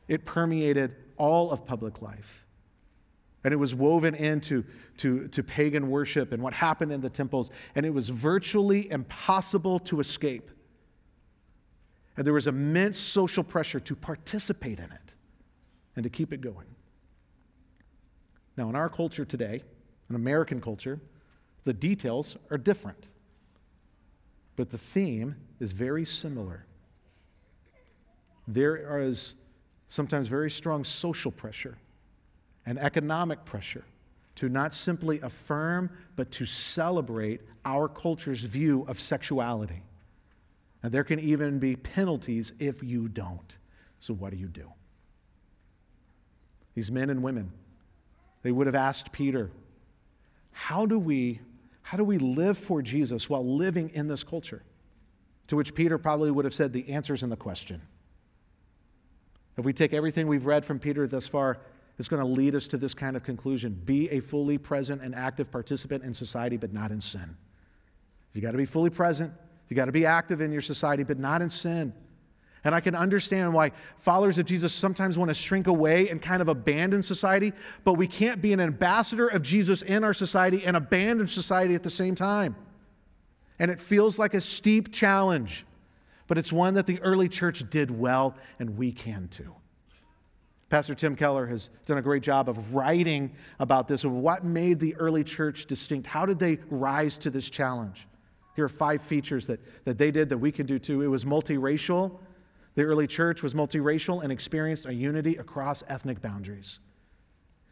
it 0.08 0.26
permeated 0.26 0.96
all 1.18 1.52
of 1.52 1.66
public 1.66 2.02
life. 2.02 2.46
And 3.44 3.54
it 3.54 3.58
was 3.58 3.76
woven 3.76 4.16
into 4.16 4.64
to, 4.98 5.28
to 5.30 5.44
pagan 5.44 5.90
worship 5.90 6.32
and 6.32 6.42
what 6.42 6.54
happened 6.54 6.92
in 6.92 7.02
the 7.02 7.10
temples. 7.10 7.52
And 7.76 7.86
it 7.86 7.94
was 7.94 8.10
virtually 8.10 8.90
impossible 8.90 9.80
to 9.80 10.00
escape. 10.00 10.50
And 12.16 12.26
there 12.26 12.34
was 12.34 12.48
immense 12.48 13.00
social 13.00 13.44
pressure 13.44 13.80
to 13.82 13.96
participate 13.96 14.80
in 14.80 14.86
it 14.92 15.14
and 15.96 16.04
to 16.04 16.10
keep 16.10 16.32
it 16.32 16.42
going. 16.42 16.68
Now, 18.56 18.70
in 18.70 18.76
our 18.76 18.88
culture 18.88 19.26
today, 19.26 19.64
in 20.10 20.16
American 20.16 20.62
culture, 20.62 21.02
the 21.64 21.74
details 21.74 22.38
are 22.52 22.58
different. 22.58 23.10
But 24.56 24.70
the 24.70 24.78
theme 24.78 25.36
is 25.60 25.72
very 25.72 26.06
similar 26.06 26.66
there 28.48 29.00
is 29.00 29.36
sometimes 29.90 30.28
very 30.28 30.52
strong 30.52 30.84
social 30.84 31.32
pressure 31.32 31.78
and 32.66 32.80
economic 32.80 33.46
pressure 33.46 33.86
to 34.36 34.50
not 34.50 34.74
simply 34.74 35.20
affirm, 35.22 35.90
but 36.16 36.32
to 36.32 36.46
celebrate 36.46 37.42
our 37.66 37.88
culture's 37.88 38.40
view 38.40 38.86
of 38.88 39.00
sexuality. 39.00 39.84
And 40.82 40.92
there 40.92 41.04
can 41.04 41.20
even 41.20 41.60
be 41.60 41.76
penalties 41.76 42.52
if 42.60 42.84
you 42.84 43.08
don't. 43.08 43.58
So, 44.00 44.14
what 44.14 44.32
do 44.32 44.38
you 44.38 44.48
do? 44.48 44.70
These 46.74 46.92
men 46.92 47.10
and 47.10 47.22
women, 47.22 47.52
they 48.42 48.52
would 48.52 48.68
have 48.68 48.76
asked 48.76 49.12
Peter, 49.12 49.52
How 50.52 50.86
do 50.86 51.00
we, 51.00 51.40
how 51.84 51.98
do 51.98 52.04
we 52.04 52.18
live 52.18 52.58
for 52.58 52.82
Jesus 52.82 53.30
while 53.30 53.46
living 53.46 53.92
in 53.94 54.08
this 54.08 54.24
culture? 54.24 54.64
To 55.48 55.56
which 55.56 55.76
Peter 55.76 55.98
probably 55.98 56.32
would 56.32 56.46
have 56.46 56.56
said, 56.56 56.74
The 56.74 56.90
answer's 56.90 57.24
in 57.24 57.30
the 57.30 57.38
question. 57.38 57.82
If 59.58 59.66
we 59.66 59.74
take 59.74 59.94
everything 59.94 60.28
we've 60.28 60.46
read 60.46 60.66
from 60.66 60.80
Peter 60.80 61.08
thus 61.08 61.28
far, 61.28 61.60
it's 62.00 62.08
going 62.08 62.22
to 62.22 62.28
lead 62.28 62.56
us 62.56 62.68
to 62.70 62.78
this 62.78 62.94
kind 62.94 63.16
of 63.16 63.24
conclusion 63.24 63.80
be 63.86 64.10
a 64.10 64.20
fully 64.20 64.58
present 64.58 65.02
and 65.02 65.14
active 65.14 65.52
participant 65.52 66.04
in 66.04 66.14
society, 66.14 66.58
but 66.58 66.74
not 66.74 66.92
in 66.92 67.00
sin. 67.00 67.38
You 68.34 68.42
got 68.42 68.52
to 68.52 68.58
be 68.58 68.66
fully 68.66 68.90
present, 68.90 69.32
you 69.70 69.76
got 69.76 69.86
to 69.86 69.92
be 69.92 70.06
active 70.06 70.42
in 70.42 70.52
your 70.52 70.62
society, 70.62 71.04
but 71.04 71.20
not 71.20 71.42
in 71.42 71.50
sin. 71.50 71.94
And 72.64 72.74
I 72.74 72.80
can 72.80 72.96
understand 72.96 73.54
why 73.54 73.74
followers 73.98 74.38
of 74.38 74.46
Jesus 74.46 74.74
sometimes 74.74 75.18
want 75.18 75.30
to 75.30 75.36
shrink 75.36 75.68
away 75.68 76.10
and 76.10 76.22
kind 76.22 76.42
of 76.42 76.48
abandon 76.48 77.04
society, 77.04 77.52
but 77.84 77.94
we 77.94 78.08
can't 78.08 78.42
be 78.42 78.54
an 78.54 78.62
ambassador 78.62 79.28
of 79.28 79.42
Jesus 79.42 79.82
in 79.82 80.04
our 80.04 80.14
society 80.14 80.64
and 80.66 80.78
abandon 80.78 81.28
society 81.28 81.76
at 81.76 81.84
the 81.84 81.90
same 81.90 82.16
time. 82.16 82.56
And 83.60 83.70
it 83.70 83.82
feels 83.82 84.18
like 84.18 84.34
a 84.34 84.42
steep 84.42 84.94
challenge 84.94 85.66
but 86.28 86.38
it's 86.38 86.52
one 86.52 86.76
that 86.76 86.86
the 86.86 87.02
early 87.02 87.30
church 87.30 87.70
did 87.70 87.92
well, 87.92 88.36
and 88.60 88.78
we 88.78 88.92
can 88.92 89.28
too. 89.28 89.54
Pastor 90.70 90.96
Tim 90.96 91.16
Keller 91.16 91.46
has 91.46 91.70
done 91.86 92.00
a 92.00 92.02
great 92.02 92.24
job 92.24 92.50
of 92.50 92.74
writing 92.74 93.36
about 93.60 93.88
this, 93.88 94.04
of 94.04 94.12
what 94.12 94.44
made 94.44 94.80
the 94.80 94.96
early 94.96 95.24
church 95.24 95.68
distinct. 95.68 96.08
How 96.08 96.26
did 96.26 96.40
they 96.40 96.58
rise 96.70 97.18
to 97.20 97.30
this 97.30 97.50
challenge? 97.50 98.08
Here 98.56 98.66
are 98.66 98.70
five 98.70 99.02
features 99.02 99.48
that, 99.48 99.60
that 99.86 99.98
they 99.98 100.10
did 100.10 100.30
that 100.30 100.38
we 100.38 100.52
can 100.52 100.66
do 100.66 100.80
too. 100.80 101.02
It 101.02 101.08
was 101.08 101.26
multiracial. 101.26 102.20
The 102.76 102.84
early 102.84 103.06
church 103.06 103.44
was 103.44 103.54
multiracial 103.54 104.24
and 104.24 104.32
experienced 104.32 104.86
a 104.88 104.94
unity 104.94 105.36
across 105.36 105.84
ethnic 105.88 106.22
boundaries. 106.22 106.80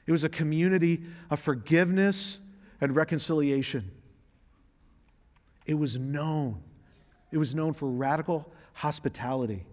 It 0.06 0.12
was 0.12 0.24
a 0.24 0.30
community 0.30 1.04
of 1.30 1.40
forgiveness 1.40 2.40
and 2.80 2.96
reconciliation. 2.96 3.92
It 5.66 5.76
was 5.76 5.98
known 5.98 6.62
it 7.32 7.38
was 7.38 7.56
known 7.56 7.74
for 7.74 7.90
radical 7.90 8.52
hospitality 8.74 9.66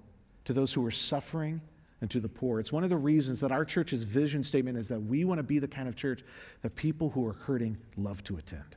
to 0.44 0.52
those 0.52 0.72
who 0.72 0.80
were 0.80 0.90
suffering 0.90 1.60
and 2.00 2.10
to 2.10 2.20
the 2.20 2.28
poor. 2.28 2.60
It's 2.60 2.72
one 2.72 2.84
of 2.84 2.90
the 2.90 2.96
reasons 2.96 3.40
that 3.40 3.50
our 3.50 3.64
church's 3.64 4.04
vision 4.04 4.42
statement 4.44 4.78
is 4.78 4.88
that 4.88 5.00
we 5.00 5.24
want 5.24 5.38
to 5.38 5.42
be 5.42 5.58
the 5.58 5.68
kind 5.68 5.88
of 5.88 5.96
church 5.96 6.22
that 6.62 6.76
people 6.76 7.10
who 7.10 7.26
are 7.26 7.32
hurting 7.32 7.76
love 7.96 8.22
to 8.24 8.36
attend. 8.36 8.76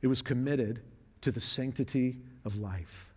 It 0.00 0.06
was 0.06 0.22
committed 0.22 0.80
to 1.20 1.30
the 1.30 1.40
sanctity 1.40 2.16
of 2.44 2.56
life. 2.58 3.12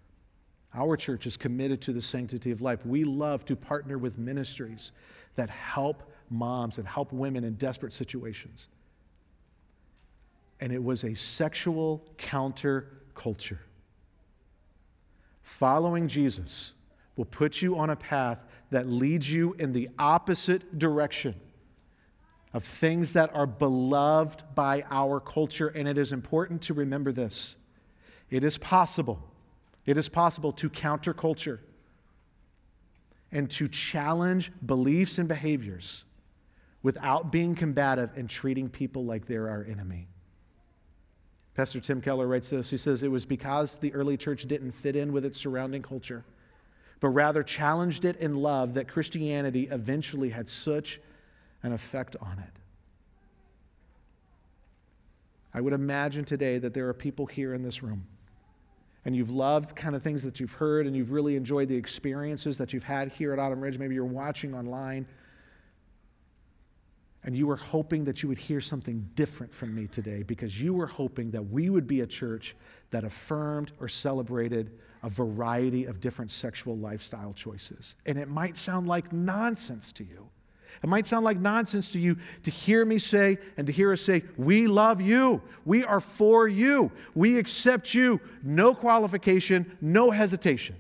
Our 0.74 0.98
church 0.98 1.26
is 1.26 1.38
committed 1.38 1.82
to 1.84 1.94
the 1.94 2.02
sanctity 2.02 2.52
of 2.52 2.62
life. 2.62 2.86
We 2.86 3.06
love 3.06 3.46
to 3.46 3.56
partner 3.56 3.98
with 3.98 4.18
ministries 4.18 4.92
that 5.36 5.50
help 5.50 6.12
moms 6.30 6.78
and 6.78 6.88
help 6.88 7.14
women 7.14 7.44
in 7.44 7.54
desperate 7.56 7.94
situations 7.94 8.68
and 10.60 10.72
it 10.72 10.84
was 10.84 11.04
a 11.04 11.16
sexual 11.16 12.06
counterculture. 12.18 13.60
Following 15.42 16.08
Jesus 16.08 16.74
will 17.16 17.26
put 17.26 17.62
you 17.62 17.78
on 17.78 17.90
a 17.90 17.96
path 17.96 18.40
that 18.72 18.88
leads 18.88 19.32
you 19.32 19.54
in 19.54 19.74
the 19.74 19.90
opposite 20.00 20.78
direction 20.78 21.36
of 22.54 22.64
things 22.64 23.14
that 23.14 23.34
are 23.36 23.46
beloved 23.46 24.44
by 24.56 24.84
our 24.90 25.20
culture. 25.20 25.68
And 25.68 25.88
it 25.88 25.98
is 25.98 26.12
important 26.12 26.62
to 26.64 26.74
remember 26.74 27.12
this 27.12 27.56
it 28.30 28.44
is 28.44 28.58
possible, 28.58 29.22
it 29.86 29.98
is 29.98 30.10
possible 30.10 30.52
to 30.54 30.70
counterculture 30.70 31.60
and 33.32 33.50
to 33.52 33.68
challenge 33.68 34.52
beliefs 34.66 35.18
and 35.18 35.28
behaviors 35.28 36.06
without 36.82 37.32
being 37.32 37.56
combative 37.56 38.10
and 38.16 38.30
treating 38.30 38.70
people 38.70 39.06
like 39.06 39.26
they're 39.26 39.50
our 39.50 39.64
enemy. 39.64 40.08
Pastor 41.56 41.80
Tim 41.80 42.02
Keller 42.02 42.28
writes 42.28 42.50
this. 42.50 42.70
He 42.70 42.78
says, 42.78 43.02
It 43.02 43.10
was 43.10 43.26
because 43.26 43.78
the 43.78 43.94
early 43.94 44.18
church 44.18 44.44
didn't 44.44 44.72
fit 44.72 44.96
in 44.96 45.14
with 45.14 45.26
its 45.26 45.40
surrounding 45.40 45.82
culture, 45.82 46.26
but 47.00 47.10
rather 47.10 47.44
challenged 47.44 48.04
it 48.04 48.18
in 48.18 48.36
love 48.36 48.74
that 48.74 48.90
Christianity 48.90 49.70
eventually 49.72 50.30
had 50.30 50.50
such 50.50 51.00
an 51.64 51.72
effect 51.72 52.18
on 52.22 52.40
it. 52.40 52.60
I 55.54 55.62
would 55.62 55.72
imagine 55.72 56.26
today 56.26 56.58
that 56.58 56.74
there 56.74 56.90
are 56.90 56.94
people 56.94 57.26
here 57.26 57.54
in 57.54 57.64
this 57.64 57.82
room, 57.82 58.06
and 59.06 59.16
you've 59.16 59.32
loved 59.32 59.78
kind 59.78 59.96
of 59.96 60.04
things 60.04 60.24
that 60.24 60.42
you've 60.42 60.54
heard, 60.54 60.86
and 60.86 60.94
you've 60.94 61.14
really 61.14 61.38
enjoyed 61.38 61.70
the 61.70 61.78
experiences 61.78 62.58
that 62.58 62.74
you've 62.74 62.84
had 62.84 63.14
here 63.14 63.32
at 63.32 63.40
Autumn 63.40 63.62
Ridge. 63.62 63.78
Maybe 63.78 63.96
you're 63.96 64.04
watching 64.04 64.54
online 64.54 65.06
and 67.26 67.36
you 67.36 67.48
were 67.48 67.56
hoping 67.56 68.06
that 68.06 68.22
you 68.22 68.30
would 68.30 68.38
hear 68.38 68.62
something 68.62 69.10
different 69.16 69.52
from 69.52 69.74
me 69.76 69.88
today 69.88 70.22
because 70.22 70.62
you 70.62 70.76
were 70.76 70.86
hoping 70.86 71.32
that 71.32 71.50
we 71.50 71.72
would 71.72 71.88
be 71.88 72.02
a 72.02 72.08
church 72.08 72.56
that 72.92 73.04
affirmed 73.04 73.72
or 73.80 73.90
celebrated 73.90 74.72
a 75.02 75.10
variety 75.10 75.86
of 75.86 76.00
different 76.00 76.32
sexual 76.32 76.78
lifestyle 76.78 77.34
choices. 77.34 77.96
And 78.06 78.20
it 78.20 78.30
might 78.30 78.58
sound 78.58 78.88
like 78.88 79.12
nonsense 79.12 79.92
to 79.94 80.04
you. 80.04 80.30
It 80.84 80.88
might 80.88 81.08
sound 81.08 81.26
like 81.26 81.40
nonsense 81.40 81.90
to 81.92 82.00
you 82.00 82.18
to 82.44 82.52
hear 82.52 82.86
me 82.86 83.00
say 83.00 83.40
and 83.58 83.66
to 83.66 83.74
hear 83.74 83.92
us 83.92 84.02
say, 84.02 84.24
We 84.38 84.68
love 84.68 85.02
you. 85.02 85.42
We 85.64 85.84
are 85.84 86.00
for 86.00 86.48
you. 86.48 86.92
We 87.16 87.40
accept 87.40 87.96
you. 87.96 88.22
No 88.44 88.76
qualification, 88.76 89.78
no 89.82 90.12
hesitation. 90.12 90.76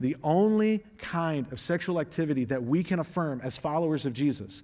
The 0.00 0.16
only 0.22 0.84
kind 0.98 1.50
of 1.52 1.60
sexual 1.60 2.00
activity 2.00 2.44
that 2.44 2.62
we 2.62 2.82
can 2.82 2.98
affirm 2.98 3.40
as 3.42 3.56
followers 3.56 4.04
of 4.04 4.12
Jesus 4.12 4.62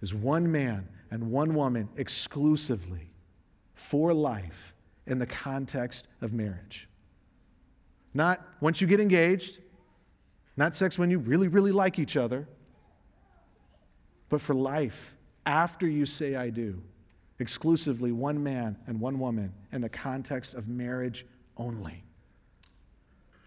is 0.00 0.14
one 0.14 0.50
man 0.52 0.88
and 1.10 1.30
one 1.30 1.54
woman 1.54 1.88
exclusively 1.96 3.10
for 3.74 4.12
life 4.14 4.74
in 5.06 5.18
the 5.18 5.26
context 5.26 6.06
of 6.20 6.32
marriage. 6.32 6.88
Not 8.14 8.46
once 8.60 8.80
you 8.80 8.86
get 8.86 9.00
engaged, 9.00 9.60
Not 10.58 10.74
sex 10.74 10.98
when 10.98 11.08
you 11.08 11.20
really, 11.20 11.46
really 11.46 11.70
like 11.70 12.00
each 12.00 12.16
other, 12.16 12.48
but 14.28 14.40
for 14.40 14.56
life 14.56 15.14
after 15.46 15.86
you 15.86 16.04
say 16.04 16.34
I 16.34 16.50
do. 16.50 16.82
Exclusively 17.38 18.10
one 18.10 18.42
man 18.42 18.76
and 18.88 19.00
one 19.00 19.20
woman 19.20 19.52
in 19.70 19.82
the 19.82 19.88
context 19.88 20.54
of 20.54 20.66
marriage 20.66 21.24
only. 21.56 22.02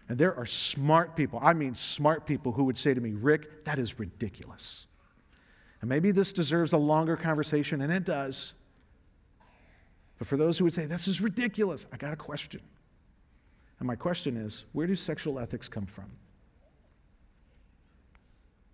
And 0.08 0.18
there 0.18 0.34
are 0.36 0.46
smart 0.46 1.16
people, 1.16 1.38
I 1.42 1.52
mean 1.52 1.74
smart 1.74 2.26
people, 2.26 2.52
who 2.52 2.64
would 2.64 2.76
say 2.76 2.92
to 2.92 3.00
me, 3.00 3.12
Rick, 3.12 3.64
that 3.64 3.78
is 3.78 3.98
ridiculous. 3.98 4.86
And 5.80 5.88
maybe 5.88 6.10
this 6.10 6.32
deserves 6.32 6.72
a 6.72 6.78
longer 6.78 7.16
conversation, 7.16 7.80
and 7.80 7.92
it 7.92 8.04
does. 8.04 8.54
But 10.18 10.28
for 10.28 10.36
those 10.36 10.58
who 10.58 10.64
would 10.64 10.74
say, 10.74 10.86
this 10.86 11.08
is 11.08 11.20
ridiculous, 11.20 11.86
I 11.92 11.96
got 11.96 12.12
a 12.12 12.16
question. 12.16 12.60
And 13.78 13.86
my 13.86 13.96
question 13.96 14.36
is 14.36 14.64
where 14.72 14.86
do 14.86 14.94
sexual 14.94 15.40
ethics 15.40 15.68
come 15.68 15.86
from? 15.86 16.12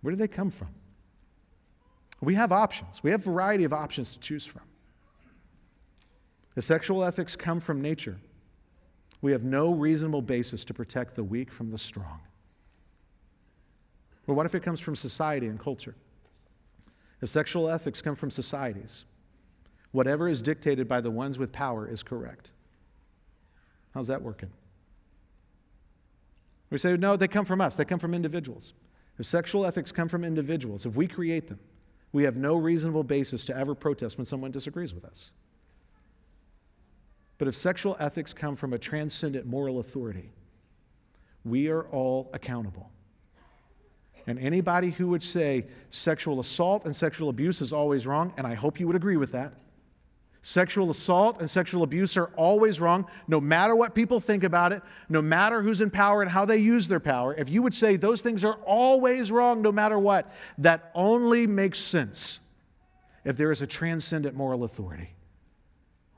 Where 0.01 0.11
do 0.11 0.15
they 0.15 0.27
come 0.27 0.51
from? 0.51 0.69
We 2.21 2.35
have 2.35 2.51
options. 2.51 3.01
We 3.01 3.11
have 3.11 3.21
a 3.21 3.31
variety 3.31 3.63
of 3.63 3.73
options 3.73 4.13
to 4.13 4.19
choose 4.19 4.45
from. 4.45 4.61
If 6.55 6.65
sexual 6.65 7.03
ethics 7.03 7.35
come 7.35 7.59
from 7.59 7.81
nature, 7.81 8.19
we 9.21 9.31
have 9.31 9.43
no 9.43 9.73
reasonable 9.73 10.21
basis 10.21 10.63
to 10.65 10.73
protect 10.73 11.15
the 11.15 11.23
weak 11.23 11.51
from 11.51 11.71
the 11.71 11.77
strong. 11.77 12.21
But 14.25 14.35
what 14.35 14.45
if 14.45 14.55
it 14.55 14.63
comes 14.63 14.79
from 14.79 14.95
society 14.95 15.47
and 15.47 15.59
culture? 15.59 15.95
If 17.21 17.29
sexual 17.29 17.69
ethics 17.69 18.01
come 18.01 18.15
from 18.15 18.31
societies, 18.31 19.05
whatever 19.91 20.29
is 20.29 20.41
dictated 20.41 20.87
by 20.87 21.01
the 21.01 21.11
ones 21.11 21.37
with 21.37 21.51
power 21.51 21.87
is 21.87 22.03
correct. 22.03 22.51
How's 23.93 24.07
that 24.07 24.21
working? 24.21 24.51
We 26.69 26.77
say, 26.77 26.95
no, 26.95 27.17
they 27.17 27.27
come 27.27 27.45
from 27.45 27.61
us, 27.61 27.75
they 27.75 27.85
come 27.85 27.99
from 27.99 28.13
individuals. 28.13 28.73
If 29.17 29.25
sexual 29.25 29.65
ethics 29.65 29.91
come 29.91 30.07
from 30.07 30.23
individuals, 30.23 30.85
if 30.85 30.95
we 30.95 31.07
create 31.07 31.47
them, 31.47 31.59
we 32.11 32.23
have 32.23 32.37
no 32.37 32.55
reasonable 32.55 33.03
basis 33.03 33.43
to 33.45 33.57
ever 33.57 33.75
protest 33.75 34.17
when 34.17 34.25
someone 34.25 34.51
disagrees 34.51 34.93
with 34.93 35.03
us. 35.03 35.31
But 37.39 37.47
if 37.47 37.55
sexual 37.55 37.97
ethics 37.99 38.33
come 38.33 38.55
from 38.55 38.73
a 38.73 38.77
transcendent 38.77 39.47
moral 39.47 39.79
authority, 39.79 40.29
we 41.43 41.69
are 41.69 41.83
all 41.83 42.29
accountable. 42.33 42.91
And 44.27 44.37
anybody 44.37 44.91
who 44.91 45.07
would 45.07 45.23
say 45.23 45.65
sexual 45.89 46.39
assault 46.41 46.85
and 46.85 46.95
sexual 46.95 47.29
abuse 47.29 47.61
is 47.61 47.73
always 47.73 48.05
wrong, 48.05 48.33
and 48.37 48.45
I 48.45 48.53
hope 48.53 48.79
you 48.79 48.85
would 48.87 48.95
agree 48.95 49.17
with 49.17 49.31
that. 49.31 49.53
Sexual 50.41 50.89
assault 50.89 51.39
and 51.39 51.49
sexual 51.49 51.83
abuse 51.83 52.17
are 52.17 52.29
always 52.35 52.79
wrong, 52.79 53.05
no 53.27 53.39
matter 53.39 53.75
what 53.75 53.95
people 53.95 54.19
think 54.19 54.43
about 54.43 54.73
it, 54.73 54.81
no 55.07 55.21
matter 55.21 55.61
who's 55.61 55.81
in 55.81 55.89
power 55.89 56.21
and 56.21 56.31
how 56.31 56.43
they 56.45 56.57
use 56.57 56.87
their 56.87 56.99
power. 56.99 57.33
If 57.33 57.49
you 57.49 57.61
would 57.61 57.73
say 57.73 57.95
those 57.95 58.21
things 58.21 58.43
are 58.43 58.55
always 58.65 59.31
wrong, 59.31 59.61
no 59.61 59.71
matter 59.71 59.97
what, 59.97 60.31
that 60.57 60.91
only 60.93 61.47
makes 61.47 61.79
sense 61.79 62.39
if 63.23 63.37
there 63.37 63.51
is 63.51 63.61
a 63.61 63.67
transcendent 63.67 64.35
moral 64.35 64.63
authority. 64.63 65.11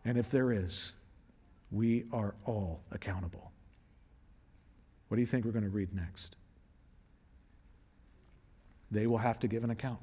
And 0.03 0.17
if 0.17 0.31
there 0.31 0.51
is, 0.51 0.93
we 1.71 2.05
are 2.11 2.35
all 2.45 2.81
accountable. 2.91 3.51
What 5.07 5.15
do 5.15 5.21
you 5.21 5.27
think 5.27 5.45
we're 5.45 5.51
going 5.51 5.63
to 5.63 5.69
read 5.69 5.93
next? 5.93 6.35
They 8.91 9.07
will 9.07 9.17
have 9.17 9.39
to 9.39 9.47
give 9.47 9.63
an 9.63 9.69
account. 9.69 9.99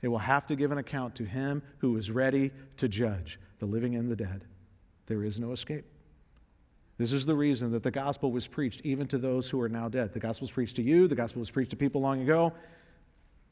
They 0.00 0.08
will 0.08 0.18
have 0.18 0.46
to 0.48 0.56
give 0.56 0.70
an 0.70 0.78
account 0.78 1.14
to 1.16 1.24
him 1.24 1.62
who 1.78 1.96
is 1.96 2.10
ready 2.10 2.52
to 2.76 2.88
judge 2.88 3.40
the 3.58 3.66
living 3.66 3.96
and 3.96 4.10
the 4.10 4.16
dead. 4.16 4.44
There 5.06 5.24
is 5.24 5.38
no 5.40 5.52
escape. 5.52 5.84
This 6.98 7.12
is 7.12 7.26
the 7.26 7.34
reason 7.34 7.72
that 7.72 7.82
the 7.82 7.90
gospel 7.90 8.30
was 8.30 8.46
preached 8.46 8.82
even 8.84 9.08
to 9.08 9.18
those 9.18 9.48
who 9.48 9.60
are 9.60 9.68
now 9.68 9.88
dead. 9.88 10.12
The 10.12 10.20
gospel 10.20 10.44
was 10.44 10.52
preached 10.52 10.76
to 10.76 10.82
you, 10.82 11.08
the 11.08 11.16
gospel 11.16 11.40
was 11.40 11.50
preached 11.50 11.70
to 11.70 11.76
people 11.76 12.00
long 12.00 12.20
ago, 12.20 12.52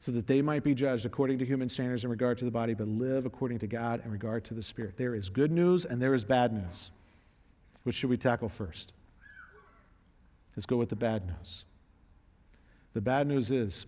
so 0.03 0.11
that 0.11 0.27
they 0.27 0.41
might 0.41 0.65
be 0.65 0.75
judged 0.75 1.05
according 1.05 1.39
to 1.39 1.45
human 1.45 1.69
standards 1.69 2.03
in 2.03 2.09
regard 2.09 2.37
to 2.37 2.43
the 2.43 2.51
body, 2.51 2.73
but 2.73 2.89
live 2.89 3.25
according 3.25 3.57
to 3.57 3.67
God 3.67 4.01
in 4.03 4.11
regard 4.11 4.43
to 4.43 4.53
the 4.53 4.61
Spirit. 4.61 4.97
There 4.97 5.15
is 5.15 5.29
good 5.29 5.49
news 5.49 5.85
and 5.85 6.01
there 6.01 6.13
is 6.13 6.25
bad 6.25 6.51
news. 6.51 6.91
Which 7.83 7.95
should 7.95 8.09
we 8.09 8.17
tackle 8.17 8.49
first? 8.49 8.91
Let's 10.57 10.65
go 10.65 10.75
with 10.75 10.89
the 10.89 10.97
bad 10.97 11.25
news. 11.25 11.63
The 12.93 12.99
bad 12.99 13.27
news 13.27 13.49
is 13.49 13.85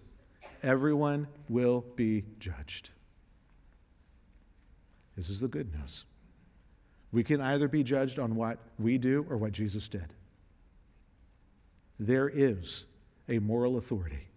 everyone 0.64 1.28
will 1.50 1.84
be 1.98 2.24
judged. 2.40 2.92
This 5.18 5.30
is 5.30 5.42
the 5.42 5.50
good 5.50 5.78
news. 5.78 6.06
We 7.12 7.26
can 7.26 7.42
either 7.42 7.68
be 7.68 7.84
judged 7.84 8.20
on 8.20 8.38
what 8.38 8.60
we 8.80 8.98
do 8.98 9.26
or 9.30 9.36
what 9.36 9.52
Jesus 9.52 9.90
did. 9.90 10.14
There 12.00 12.30
is 12.30 12.86
a 13.28 13.40
moral 13.40 13.78
authority 13.78 14.30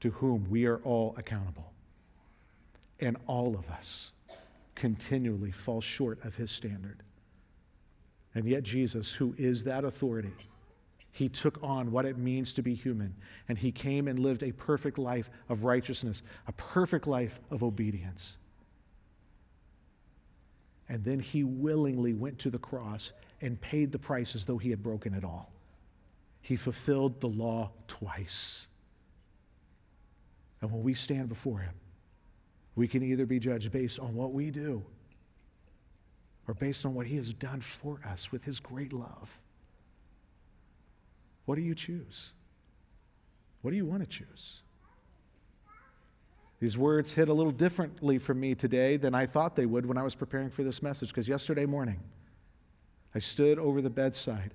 to 0.00 0.10
whom 0.10 0.48
we 0.50 0.66
are 0.66 0.78
all 0.78 1.14
accountable. 1.16 1.72
And 2.98 3.16
all 3.26 3.54
of 3.56 3.68
us 3.70 4.12
continually 4.74 5.50
fall 5.50 5.80
short 5.80 6.24
of 6.24 6.36
his 6.36 6.50
standard. 6.50 7.02
And 8.34 8.46
yet, 8.46 8.62
Jesus, 8.62 9.12
who 9.12 9.34
is 9.36 9.64
that 9.64 9.84
authority, 9.84 10.32
he 11.12 11.28
took 11.28 11.58
on 11.62 11.90
what 11.90 12.04
it 12.04 12.16
means 12.16 12.52
to 12.54 12.62
be 12.62 12.74
human. 12.74 13.14
And 13.48 13.58
he 13.58 13.72
came 13.72 14.06
and 14.06 14.18
lived 14.18 14.42
a 14.42 14.52
perfect 14.52 14.98
life 14.98 15.28
of 15.48 15.64
righteousness, 15.64 16.22
a 16.46 16.52
perfect 16.52 17.06
life 17.06 17.40
of 17.50 17.62
obedience. 17.62 18.36
And 20.88 21.04
then 21.04 21.20
he 21.20 21.44
willingly 21.44 22.14
went 22.14 22.38
to 22.40 22.50
the 22.50 22.58
cross 22.58 23.12
and 23.40 23.60
paid 23.60 23.92
the 23.92 23.98
price 23.98 24.34
as 24.34 24.44
though 24.44 24.58
he 24.58 24.70
had 24.70 24.82
broken 24.82 25.14
it 25.14 25.24
all. 25.24 25.52
He 26.42 26.56
fulfilled 26.56 27.20
the 27.20 27.28
law 27.28 27.70
twice. 27.86 28.66
And 30.60 30.70
when 30.70 30.82
we 30.82 30.94
stand 30.94 31.28
before 31.28 31.60
him, 31.60 31.74
we 32.74 32.86
can 32.86 33.02
either 33.02 33.26
be 33.26 33.38
judged 33.38 33.72
based 33.72 33.98
on 33.98 34.14
what 34.14 34.32
we 34.32 34.50
do 34.50 34.82
or 36.46 36.54
based 36.54 36.84
on 36.84 36.94
what 36.94 37.06
he 37.06 37.16
has 37.16 37.32
done 37.32 37.60
for 37.60 38.00
us 38.06 38.32
with 38.32 38.44
his 38.44 38.60
great 38.60 38.92
love. 38.92 39.38
What 41.44 41.56
do 41.56 41.62
you 41.62 41.74
choose? 41.74 42.32
What 43.62 43.70
do 43.70 43.76
you 43.76 43.84
want 43.84 44.02
to 44.02 44.06
choose? 44.06 44.62
These 46.60 46.76
words 46.76 47.12
hit 47.12 47.28
a 47.28 47.32
little 47.32 47.52
differently 47.52 48.18
for 48.18 48.34
me 48.34 48.54
today 48.54 48.98
than 48.98 49.14
I 49.14 49.26
thought 49.26 49.56
they 49.56 49.66
would 49.66 49.86
when 49.86 49.96
I 49.96 50.02
was 50.02 50.14
preparing 50.14 50.50
for 50.50 50.62
this 50.62 50.82
message, 50.82 51.08
because 51.08 51.26
yesterday 51.26 51.64
morning 51.64 52.00
I 53.14 53.18
stood 53.18 53.58
over 53.58 53.80
the 53.80 53.90
bedside 53.90 54.52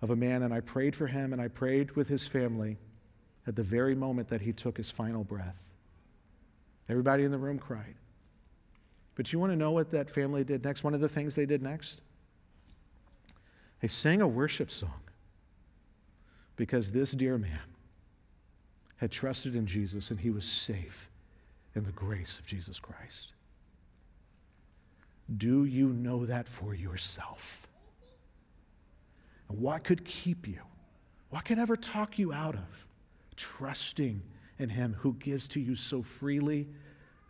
of 0.00 0.10
a 0.10 0.16
man 0.16 0.42
and 0.42 0.52
I 0.54 0.60
prayed 0.60 0.96
for 0.96 1.06
him 1.06 1.32
and 1.32 1.40
I 1.40 1.48
prayed 1.48 1.96
with 1.96 2.08
his 2.08 2.26
family 2.26 2.78
at 3.46 3.56
the 3.56 3.62
very 3.62 3.94
moment 3.94 4.28
that 4.28 4.40
he 4.40 4.52
took 4.52 4.76
his 4.76 4.90
final 4.90 5.24
breath. 5.24 5.56
Everybody 6.88 7.24
in 7.24 7.30
the 7.30 7.38
room 7.38 7.58
cried. 7.58 7.94
But 9.14 9.32
you 9.32 9.38
want 9.38 9.52
to 9.52 9.56
know 9.56 9.70
what 9.70 9.90
that 9.90 10.10
family 10.10 10.44
did 10.44 10.64
next? 10.64 10.82
One 10.82 10.94
of 10.94 11.00
the 11.00 11.08
things 11.08 11.34
they 11.34 11.46
did 11.46 11.62
next? 11.62 12.00
They 13.80 13.88
sang 13.88 14.20
a 14.20 14.28
worship 14.28 14.70
song 14.70 15.00
because 16.56 16.90
this 16.90 17.12
dear 17.12 17.38
man 17.38 17.60
had 18.96 19.10
trusted 19.10 19.54
in 19.54 19.66
Jesus 19.66 20.10
and 20.10 20.20
he 20.20 20.30
was 20.30 20.44
safe 20.44 21.08
in 21.74 21.84
the 21.84 21.92
grace 21.92 22.38
of 22.38 22.46
Jesus 22.46 22.78
Christ. 22.78 23.32
Do 25.36 25.64
you 25.64 25.88
know 25.88 26.26
that 26.26 26.46
for 26.46 26.74
yourself? 26.74 27.66
And 29.48 29.60
what 29.60 29.84
could 29.84 30.04
keep 30.04 30.46
you? 30.46 30.60
What 31.30 31.44
could 31.44 31.58
ever 31.58 31.76
talk 31.76 32.18
you 32.18 32.32
out 32.32 32.54
of 32.54 32.86
trusting 33.36 34.22
in 34.58 34.68
him 34.68 34.96
who 35.00 35.14
gives 35.14 35.48
to 35.48 35.60
you 35.60 35.74
so 35.74 36.02
freely 36.02 36.68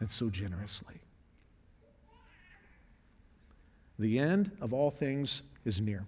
and 0.00 0.10
so 0.10 0.30
generously? 0.30 1.00
The 3.98 4.18
end 4.18 4.50
of 4.60 4.72
all 4.72 4.90
things 4.90 5.42
is 5.64 5.80
near. 5.80 6.06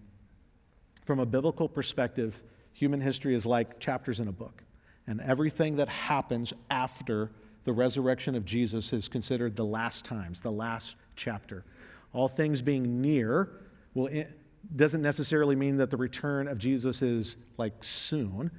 From 1.04 1.20
a 1.20 1.26
biblical 1.26 1.68
perspective, 1.68 2.42
human 2.72 3.00
history 3.00 3.34
is 3.34 3.46
like 3.46 3.78
chapters 3.78 4.18
in 4.18 4.28
a 4.28 4.32
book, 4.32 4.64
and 5.06 5.20
everything 5.20 5.76
that 5.76 5.88
happens 5.88 6.52
after 6.68 7.30
the 7.62 7.72
resurrection 7.72 8.34
of 8.34 8.44
Jesus 8.44 8.92
is 8.92 9.08
considered 9.08 9.56
the 9.56 9.64
last 9.64 10.04
times, 10.04 10.40
the 10.40 10.50
last 10.50 10.96
chapter. 11.14 11.64
All 12.12 12.28
things 12.28 12.60
being 12.60 13.00
near 13.00 13.50
well, 13.96 14.08
it 14.08 14.38
doesn't 14.76 15.00
necessarily 15.00 15.56
mean 15.56 15.78
that 15.78 15.88
the 15.88 15.96
return 15.96 16.48
of 16.48 16.58
Jesus 16.58 17.00
is 17.00 17.38
like 17.56 17.82
soon, 17.82 18.50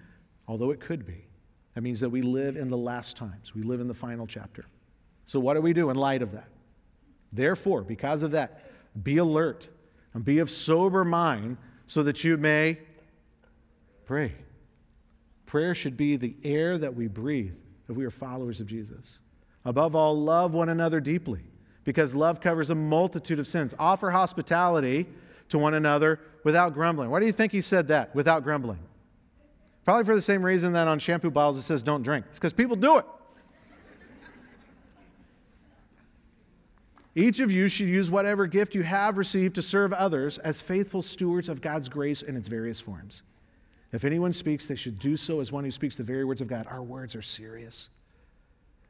although 0.47 0.71
it 0.71 0.79
could 0.79 1.05
be. 1.05 1.26
That 1.77 1.83
means 1.83 1.99
that 1.99 2.09
we 2.09 2.23
live 2.23 2.57
in 2.57 2.69
the 2.69 2.77
last 2.77 3.17
times, 3.17 3.53
we 3.53 3.61
live 3.61 3.79
in 3.79 3.87
the 3.87 3.93
final 3.93 4.25
chapter. 4.25 4.65
So, 5.27 5.39
what 5.39 5.53
do 5.53 5.61
we 5.61 5.73
do 5.73 5.91
in 5.91 5.95
light 5.95 6.23
of 6.23 6.31
that? 6.31 6.47
Therefore, 7.31 7.83
because 7.83 8.23
of 8.23 8.31
that, 8.31 8.63
be 9.03 9.17
alert 9.17 9.69
and 10.15 10.25
be 10.25 10.39
of 10.39 10.49
sober 10.49 11.05
mind 11.05 11.57
so 11.85 12.01
that 12.01 12.23
you 12.23 12.35
may 12.35 12.79
pray. 14.05 14.33
Prayer 15.45 15.75
should 15.75 15.95
be 15.95 16.15
the 16.15 16.35
air 16.43 16.79
that 16.79 16.95
we 16.95 17.05
breathe 17.05 17.53
if 17.87 17.95
we 17.95 18.05
are 18.05 18.09
followers 18.09 18.59
of 18.59 18.65
Jesus. 18.65 19.19
Above 19.63 19.95
all, 19.95 20.19
love 20.19 20.55
one 20.55 20.69
another 20.69 20.99
deeply 20.99 21.43
because 21.83 22.15
love 22.15 22.41
covers 22.41 22.71
a 22.71 22.75
multitude 22.75 23.37
of 23.37 23.47
sins. 23.47 23.75
Offer 23.77 24.09
hospitality 24.09 25.05
to 25.49 25.59
one 25.59 25.75
another 25.75 26.21
without 26.43 26.73
grumbling. 26.73 27.11
Why 27.11 27.19
do 27.19 27.27
you 27.27 27.31
think 27.31 27.51
he 27.51 27.61
said 27.61 27.89
that? 27.89 28.15
Without 28.15 28.43
grumbling. 28.43 28.79
Probably 29.87 30.03
for 30.03 30.15
the 30.15 30.21
same 30.21 30.45
reason 30.45 30.73
that 30.73 30.85
on 30.89 30.99
shampoo 30.99 31.31
bottles 31.31 31.57
it 31.57 31.61
says 31.61 31.81
don't 31.81 32.03
drink. 32.03 32.25
It's 32.27 32.39
because 32.39 32.51
people 32.51 32.75
do 32.75 32.97
it. 32.97 33.05
Each 37.15 37.39
of 37.39 37.49
you 37.49 37.69
should 37.69 37.87
use 37.87 38.11
whatever 38.11 38.47
gift 38.47 38.75
you 38.75 38.83
have 38.83 39.17
received 39.17 39.55
to 39.55 39.61
serve 39.61 39.93
others 39.93 40.39
as 40.39 40.59
faithful 40.59 41.01
stewards 41.01 41.47
of 41.47 41.61
God's 41.61 41.87
grace 41.87 42.21
in 42.21 42.35
its 42.35 42.49
various 42.49 42.81
forms. 42.81 43.21
If 43.93 44.03
anyone 44.03 44.33
speaks, 44.33 44.67
they 44.67 44.75
should 44.75 44.99
do 44.99 45.15
so 45.15 45.39
as 45.39 45.53
one 45.53 45.63
who 45.63 45.71
speaks 45.71 45.95
the 45.95 46.03
very 46.03 46.25
words 46.25 46.41
of 46.41 46.49
God. 46.49 46.67
Our 46.69 46.83
words 46.83 47.15
are 47.15 47.21
serious. 47.21 47.89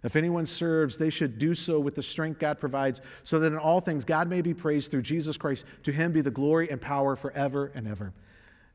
If 0.01 0.15
anyone 0.15 0.47
serves, 0.47 0.97
they 0.97 1.11
should 1.11 1.37
do 1.37 1.53
so 1.53 1.79
with 1.79 1.93
the 1.93 2.01
strength 2.01 2.39
God 2.39 2.59
provides, 2.59 3.01
so 3.23 3.37
that 3.37 3.53
in 3.53 3.59
all 3.59 3.81
things 3.81 4.03
God 4.03 4.27
may 4.27 4.41
be 4.41 4.55
praised 4.55 4.89
through 4.89 5.03
Jesus 5.03 5.37
Christ. 5.37 5.63
To 5.83 5.91
him 5.91 6.11
be 6.11 6.21
the 6.21 6.31
glory 6.31 6.71
and 6.71 6.81
power 6.81 7.15
forever 7.15 7.71
and 7.75 7.87
ever. 7.87 8.13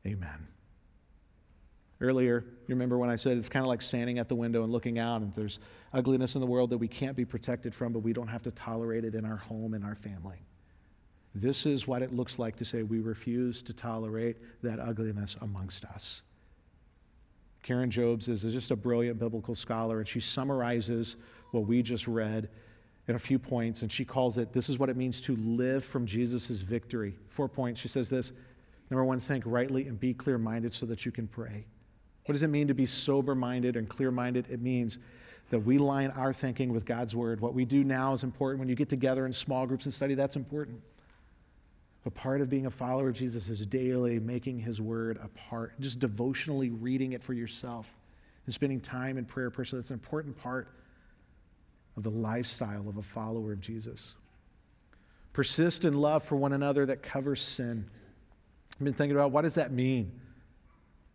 Amen. 0.07 0.47
Earlier, 2.03 2.43
you 2.67 2.75
remember 2.75 2.97
when 2.97 3.09
I 3.09 3.15
said 3.15 3.37
it's 3.37 3.47
kind 3.47 3.63
of 3.63 3.69
like 3.69 3.81
standing 3.81 4.19
at 4.19 4.27
the 4.27 4.35
window 4.35 4.63
and 4.63 4.73
looking 4.73 4.99
out, 4.99 5.21
and 5.21 5.33
there's 5.33 5.59
ugliness 5.93 6.35
in 6.35 6.41
the 6.41 6.47
world 6.47 6.69
that 6.71 6.77
we 6.77 6.89
can't 6.89 7.15
be 7.15 7.23
protected 7.23 7.73
from, 7.73 7.93
but 7.93 7.99
we 7.99 8.11
don't 8.11 8.27
have 8.27 8.43
to 8.43 8.51
tolerate 8.51 9.05
it 9.05 9.15
in 9.15 9.23
our 9.23 9.37
home 9.37 9.73
and 9.73 9.85
our 9.85 9.95
family. 9.95 10.43
This 11.33 11.65
is 11.65 11.87
what 11.87 12.01
it 12.01 12.13
looks 12.13 12.37
like 12.37 12.57
to 12.57 12.65
say 12.65 12.83
we 12.83 12.99
refuse 12.99 13.63
to 13.63 13.73
tolerate 13.73 14.35
that 14.63 14.81
ugliness 14.81 15.37
amongst 15.39 15.85
us. 15.85 16.23
Karen 17.63 17.89
Jobes 17.89 18.27
is 18.27 18.41
just 18.41 18.71
a 18.71 18.75
brilliant 18.75 19.17
biblical 19.17 19.55
scholar, 19.55 19.99
and 19.99 20.07
she 20.07 20.19
summarizes 20.19 21.15
what 21.51 21.65
we 21.65 21.81
just 21.81 22.05
read 22.05 22.49
in 23.07 23.15
a 23.15 23.19
few 23.19 23.39
points, 23.39 23.81
and 23.81 23.89
she 23.89 24.03
calls 24.03 24.37
it 24.37 24.51
this 24.51 24.67
is 24.67 24.77
what 24.77 24.89
it 24.89 24.97
means 24.97 25.21
to 25.21 25.37
live 25.37 25.85
from 25.85 26.05
Jesus' 26.05 26.49
victory. 26.49 27.15
Four 27.29 27.47
points. 27.47 27.79
She 27.79 27.87
says 27.87 28.09
this 28.09 28.33
Number 28.89 29.05
one, 29.05 29.21
think 29.21 29.45
rightly 29.47 29.87
and 29.87 29.97
be 29.97 30.13
clear 30.13 30.37
minded 30.37 30.73
so 30.73 30.85
that 30.87 31.05
you 31.05 31.11
can 31.13 31.29
pray. 31.29 31.65
What 32.25 32.33
does 32.33 32.43
it 32.43 32.47
mean 32.47 32.67
to 32.67 32.73
be 32.73 32.85
sober 32.85 33.35
minded 33.35 33.75
and 33.75 33.87
clear 33.87 34.11
minded? 34.11 34.47
It 34.49 34.61
means 34.61 34.97
that 35.49 35.59
we 35.59 35.77
line 35.77 36.11
our 36.11 36.33
thinking 36.33 36.71
with 36.71 36.85
God's 36.85 37.15
word. 37.15 37.41
What 37.41 37.53
we 37.53 37.65
do 37.65 37.83
now 37.83 38.13
is 38.13 38.23
important. 38.23 38.59
When 38.59 38.69
you 38.69 38.75
get 38.75 38.89
together 38.89 39.25
in 39.25 39.33
small 39.33 39.67
groups 39.67 39.85
and 39.85 39.93
study, 39.93 40.13
that's 40.13 40.35
important. 40.35 40.81
But 42.03 42.13
part 42.13 42.41
of 42.41 42.49
being 42.49 42.65
a 42.65 42.71
follower 42.71 43.09
of 43.09 43.15
Jesus 43.15 43.47
is 43.47 43.65
daily 43.65 44.19
making 44.19 44.59
his 44.59 44.81
word 44.81 45.19
a 45.23 45.27
part, 45.49 45.79
just 45.79 45.99
devotionally 45.99 46.69
reading 46.69 47.13
it 47.13 47.23
for 47.23 47.33
yourself 47.33 47.93
and 48.45 48.53
spending 48.53 48.81
time 48.81 49.17
in 49.17 49.25
prayer 49.25 49.49
personally. 49.49 49.81
That's 49.81 49.91
an 49.91 49.95
important 49.95 50.37
part 50.37 50.67
of 51.95 52.03
the 52.03 52.09
lifestyle 52.09 52.89
of 52.89 52.97
a 52.97 53.01
follower 53.01 53.53
of 53.53 53.61
Jesus. 53.61 54.15
Persist 55.31 55.85
in 55.85 55.93
love 55.93 56.23
for 56.23 56.35
one 56.35 56.53
another 56.53 56.85
that 56.85 57.01
covers 57.01 57.41
sin. 57.41 57.89
I've 58.75 58.83
been 58.83 58.93
thinking 58.93 59.15
about 59.15 59.31
what 59.31 59.43
does 59.43 59.55
that 59.55 59.71
mean? 59.71 60.19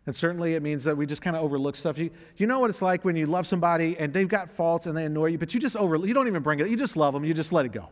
And 0.09 0.15
certainly 0.15 0.55
it 0.55 0.63
means 0.63 0.85
that 0.85 0.97
we 0.97 1.05
just 1.05 1.21
kind 1.21 1.35
of 1.35 1.43
overlook 1.43 1.75
stuff. 1.75 1.99
You, 1.99 2.09
you 2.35 2.47
know 2.47 2.57
what 2.57 2.71
it's 2.71 2.81
like 2.81 3.05
when 3.05 3.15
you 3.15 3.27
love 3.27 3.45
somebody 3.45 3.95
and 3.99 4.11
they've 4.11 4.27
got 4.27 4.49
faults 4.49 4.87
and 4.87 4.97
they 4.97 5.05
annoy 5.05 5.27
you, 5.27 5.37
but 5.37 5.53
you 5.53 5.59
just 5.59 5.77
over 5.77 5.97
you 5.97 6.15
don't 6.15 6.25
even 6.25 6.41
bring 6.41 6.59
it. 6.59 6.67
You 6.67 6.75
just 6.75 6.97
love 6.97 7.13
them. 7.13 7.23
You 7.23 7.35
just 7.35 7.53
let 7.53 7.67
it 7.67 7.73
go. 7.73 7.89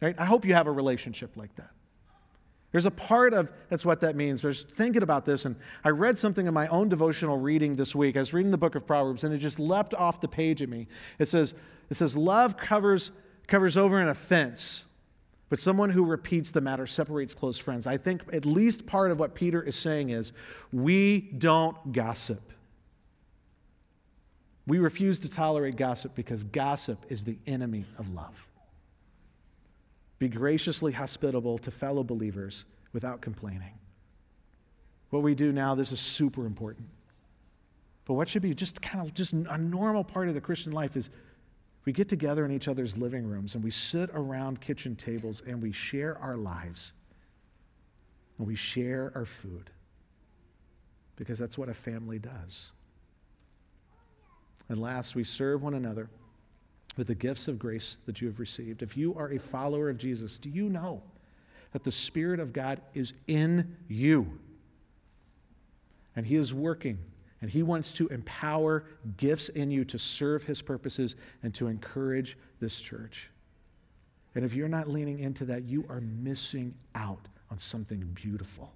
Right? 0.00 0.14
I 0.20 0.24
hope 0.24 0.44
you 0.44 0.54
have 0.54 0.68
a 0.68 0.70
relationship 0.70 1.36
like 1.36 1.52
that. 1.56 1.70
There's 2.70 2.84
a 2.84 2.92
part 2.92 3.34
of 3.34 3.50
that's 3.70 3.84
what 3.84 4.02
that 4.02 4.14
means. 4.14 4.40
There's 4.40 4.62
thinking 4.62 5.02
about 5.02 5.24
this, 5.24 5.46
and 5.46 5.56
I 5.82 5.88
read 5.88 6.16
something 6.16 6.46
in 6.46 6.54
my 6.54 6.68
own 6.68 6.88
devotional 6.88 7.38
reading 7.38 7.74
this 7.74 7.92
week. 7.92 8.16
I 8.16 8.20
was 8.20 8.32
reading 8.32 8.52
the 8.52 8.56
book 8.56 8.76
of 8.76 8.86
Proverbs, 8.86 9.24
and 9.24 9.34
it 9.34 9.38
just 9.38 9.58
leapt 9.58 9.94
off 9.94 10.20
the 10.20 10.28
page 10.28 10.62
at 10.62 10.68
me. 10.68 10.86
It 11.18 11.26
says, 11.26 11.54
it 11.90 11.94
says, 11.94 12.16
love 12.16 12.56
covers 12.56 13.10
covers 13.48 13.76
over 13.76 13.98
an 13.98 14.08
offense, 14.08 14.84
but 15.48 15.58
someone 15.58 15.90
who 15.90 16.04
repeats 16.04 16.50
the 16.50 16.60
matter 16.60 16.86
separates 16.86 17.34
close 17.34 17.58
friends. 17.58 17.86
I 17.86 17.96
think 17.96 18.22
at 18.32 18.44
least 18.44 18.86
part 18.86 19.10
of 19.10 19.18
what 19.18 19.34
Peter 19.34 19.62
is 19.62 19.76
saying 19.76 20.10
is 20.10 20.32
we 20.72 21.20
don't 21.20 21.92
gossip. 21.92 22.52
We 24.66 24.78
refuse 24.78 25.18
to 25.20 25.30
tolerate 25.30 25.76
gossip 25.76 26.14
because 26.14 26.44
gossip 26.44 27.06
is 27.08 27.24
the 27.24 27.38
enemy 27.46 27.86
of 27.98 28.12
love. 28.14 28.46
Be 30.18 30.28
graciously 30.28 30.92
hospitable 30.92 31.58
to 31.58 31.70
fellow 31.70 32.02
believers 32.02 32.66
without 32.92 33.22
complaining. 33.22 33.78
What 35.10 35.22
we 35.22 35.34
do 35.34 35.52
now, 35.52 35.74
this 35.74 35.90
is 35.90 36.00
super 36.00 36.44
important. 36.44 36.88
But 38.04 38.14
what 38.14 38.28
should 38.28 38.42
be 38.42 38.54
just 38.54 38.82
kind 38.82 39.06
of 39.06 39.14
just 39.14 39.32
a 39.32 39.58
normal 39.58 40.04
part 40.04 40.28
of 40.28 40.34
the 40.34 40.40
Christian 40.40 40.72
life 40.72 40.96
is 40.96 41.08
we 41.88 41.92
get 41.92 42.06
together 42.10 42.44
in 42.44 42.52
each 42.52 42.68
other's 42.68 42.98
living 42.98 43.26
rooms 43.26 43.54
and 43.54 43.64
we 43.64 43.70
sit 43.70 44.10
around 44.12 44.60
kitchen 44.60 44.94
tables 44.94 45.42
and 45.46 45.62
we 45.62 45.72
share 45.72 46.18
our 46.18 46.36
lives 46.36 46.92
and 48.36 48.46
we 48.46 48.54
share 48.54 49.10
our 49.14 49.24
food 49.24 49.70
because 51.16 51.38
that's 51.38 51.56
what 51.56 51.70
a 51.70 51.72
family 51.72 52.18
does. 52.18 52.72
And 54.68 54.78
last, 54.78 55.14
we 55.14 55.24
serve 55.24 55.62
one 55.62 55.72
another 55.72 56.10
with 56.98 57.06
the 57.06 57.14
gifts 57.14 57.48
of 57.48 57.58
grace 57.58 57.96
that 58.04 58.20
you 58.20 58.28
have 58.28 58.38
received. 58.38 58.82
If 58.82 58.94
you 58.94 59.14
are 59.14 59.32
a 59.32 59.38
follower 59.38 59.88
of 59.88 59.96
Jesus, 59.96 60.38
do 60.38 60.50
you 60.50 60.68
know 60.68 61.02
that 61.72 61.84
the 61.84 61.90
Spirit 61.90 62.38
of 62.38 62.52
God 62.52 62.82
is 62.92 63.14
in 63.26 63.78
you? 63.88 64.38
And 66.14 66.26
He 66.26 66.36
is 66.36 66.52
working 66.52 66.98
and 67.40 67.50
He 67.50 67.62
wants 67.62 67.92
to 67.94 68.08
empower 68.08 68.84
gifts 69.16 69.48
in 69.48 69.70
you 69.70 69.84
to 69.86 69.98
serve 69.98 70.44
His 70.44 70.62
purposes 70.62 71.16
and 71.42 71.54
to 71.54 71.66
encourage 71.66 72.36
this 72.60 72.80
church. 72.80 73.30
And 74.34 74.44
if 74.44 74.54
you're 74.54 74.68
not 74.68 74.88
leaning 74.88 75.18
into 75.18 75.44
that, 75.46 75.64
you 75.64 75.84
are 75.88 76.00
missing 76.00 76.74
out 76.94 77.26
on 77.50 77.58
something 77.58 78.00
beautiful. 78.14 78.72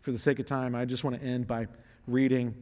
For 0.00 0.12
the 0.12 0.18
sake 0.18 0.38
of 0.38 0.46
time, 0.46 0.74
I 0.74 0.84
just 0.84 1.04
want 1.04 1.20
to 1.20 1.26
end 1.26 1.46
by 1.46 1.66
reading 2.06 2.54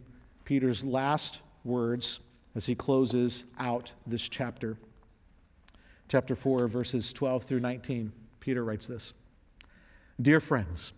Peter's 0.44 0.84
last 0.84 1.40
words 1.64 2.20
as 2.54 2.66
he 2.66 2.74
closes 2.74 3.44
out 3.58 3.92
this 4.06 4.28
chapter. 4.28 4.76
Chapter 6.08 6.36
4, 6.36 6.68
verses 6.68 7.12
12 7.12 7.44
through 7.44 7.60
19. 7.60 8.12
Peter 8.40 8.64
writes 8.64 8.86
this 8.86 9.12
Dear 10.20 10.40
friends, 10.40 10.92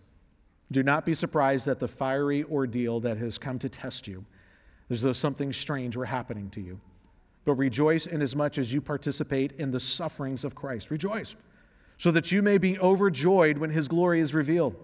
do 0.71 0.83
not 0.83 1.05
be 1.05 1.13
surprised 1.13 1.67
at 1.67 1.79
the 1.79 1.87
fiery 1.87 2.43
ordeal 2.43 2.99
that 3.01 3.17
has 3.17 3.37
come 3.37 3.59
to 3.59 3.69
test 3.69 4.07
you, 4.07 4.25
as 4.89 5.01
though 5.01 5.13
something 5.13 5.53
strange 5.53 5.95
were 5.95 6.05
happening 6.05 6.49
to 6.51 6.61
you. 6.61 6.79
But 7.43 7.53
rejoice 7.55 8.07
inasmuch 8.07 8.57
as 8.57 8.73
you 8.73 8.81
participate 8.81 9.51
in 9.53 9.71
the 9.71 9.79
sufferings 9.79 10.43
of 10.43 10.55
Christ. 10.55 10.89
Rejoice, 10.89 11.35
so 11.97 12.11
that 12.11 12.31
you 12.31 12.41
may 12.41 12.57
be 12.57 12.79
overjoyed 12.79 13.57
when 13.59 13.69
his 13.69 13.87
glory 13.87 14.19
is 14.19 14.33
revealed. 14.33 14.75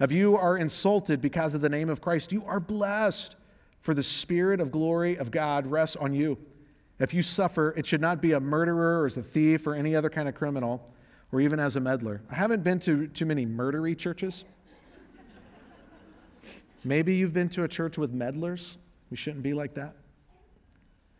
If 0.00 0.12
you 0.12 0.36
are 0.36 0.56
insulted 0.56 1.20
because 1.20 1.54
of 1.54 1.60
the 1.60 1.68
name 1.68 1.88
of 1.88 2.00
Christ, 2.00 2.32
you 2.32 2.44
are 2.44 2.60
blessed, 2.60 3.36
for 3.80 3.94
the 3.94 4.02
Spirit 4.02 4.60
of 4.60 4.70
glory 4.70 5.16
of 5.16 5.30
God 5.30 5.66
rests 5.66 5.96
on 5.96 6.12
you. 6.12 6.38
If 6.98 7.14
you 7.14 7.22
suffer, 7.22 7.74
it 7.76 7.86
should 7.86 8.00
not 8.00 8.20
be 8.20 8.32
a 8.32 8.40
murderer 8.40 9.02
or 9.02 9.06
as 9.06 9.16
a 9.16 9.22
thief 9.22 9.66
or 9.66 9.74
any 9.74 9.94
other 9.94 10.10
kind 10.10 10.28
of 10.28 10.34
criminal 10.34 10.88
or 11.32 11.40
even 11.40 11.60
as 11.60 11.76
a 11.76 11.80
meddler. 11.80 12.22
I 12.30 12.34
haven't 12.34 12.64
been 12.64 12.80
to 12.80 13.06
too 13.06 13.26
many 13.26 13.46
murdery 13.46 13.96
churches. 13.96 14.44
Maybe 16.88 17.16
you've 17.16 17.34
been 17.34 17.50
to 17.50 17.64
a 17.64 17.68
church 17.68 17.98
with 17.98 18.14
meddlers. 18.14 18.78
We 19.10 19.18
shouldn't 19.18 19.42
be 19.42 19.52
like 19.52 19.74
that. 19.74 19.94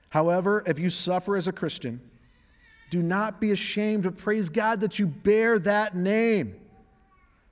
However, 0.08 0.64
if 0.66 0.78
you 0.78 0.88
suffer 0.88 1.36
as 1.36 1.46
a 1.46 1.52
Christian, 1.52 2.00
do 2.88 3.02
not 3.02 3.38
be 3.38 3.50
ashamed, 3.50 4.04
but 4.04 4.16
praise 4.16 4.48
God 4.48 4.80
that 4.80 4.98
you 4.98 5.06
bear 5.06 5.58
that 5.58 5.94
name. 5.94 6.56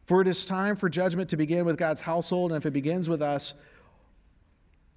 For 0.07 0.23
it 0.23 0.29
is 0.29 0.47
time 0.47 0.77
for 0.77 0.89
judgment 0.89 1.29
to 1.29 1.37
begin 1.37 1.67
with 1.67 1.77
God's 1.77 2.01
household, 2.01 2.53
and 2.53 2.57
if 2.57 2.65
it 2.65 2.71
begins 2.71 3.07
with 3.07 3.21
us, 3.21 3.53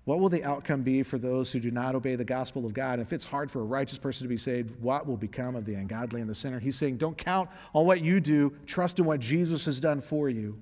what 0.06 0.22
will 0.22 0.30
the 0.30 0.46
outcome 0.46 0.84
be 0.84 1.04
for 1.04 1.18
those 1.18 1.52
who 1.52 1.60
do 1.60 1.72
not 1.72 1.96
obey 1.96 2.16
the 2.16 2.24
gospel 2.24 2.66
of 2.66 2.74
God? 2.74 3.02
If 3.02 3.12
it's 3.12 3.26
hard 3.26 3.52
for 3.52 3.60
a 3.60 3.66
righteous 3.66 3.98
person 3.98 4.24
to 4.24 4.30
be 4.30 4.38
saved, 4.38 4.82
what 4.82 5.06
will 5.06 5.18
become 5.18 5.58
of 5.58 5.66
the 5.66 5.74
ungodly 5.74 6.22
and 6.22 6.30
the 6.30 6.34
sinner? 6.34 6.58
He's 6.58 6.78
saying, 6.78 6.96
don't 6.96 7.18
count 7.18 7.50
on 7.74 7.86
what 7.86 8.00
you 8.00 8.22
do, 8.22 8.54
trust 8.66 8.98
in 8.98 9.04
what 9.04 9.20
Jesus 9.20 9.66
has 9.66 9.82
done 9.82 10.00
for 10.00 10.30
you. 10.30 10.62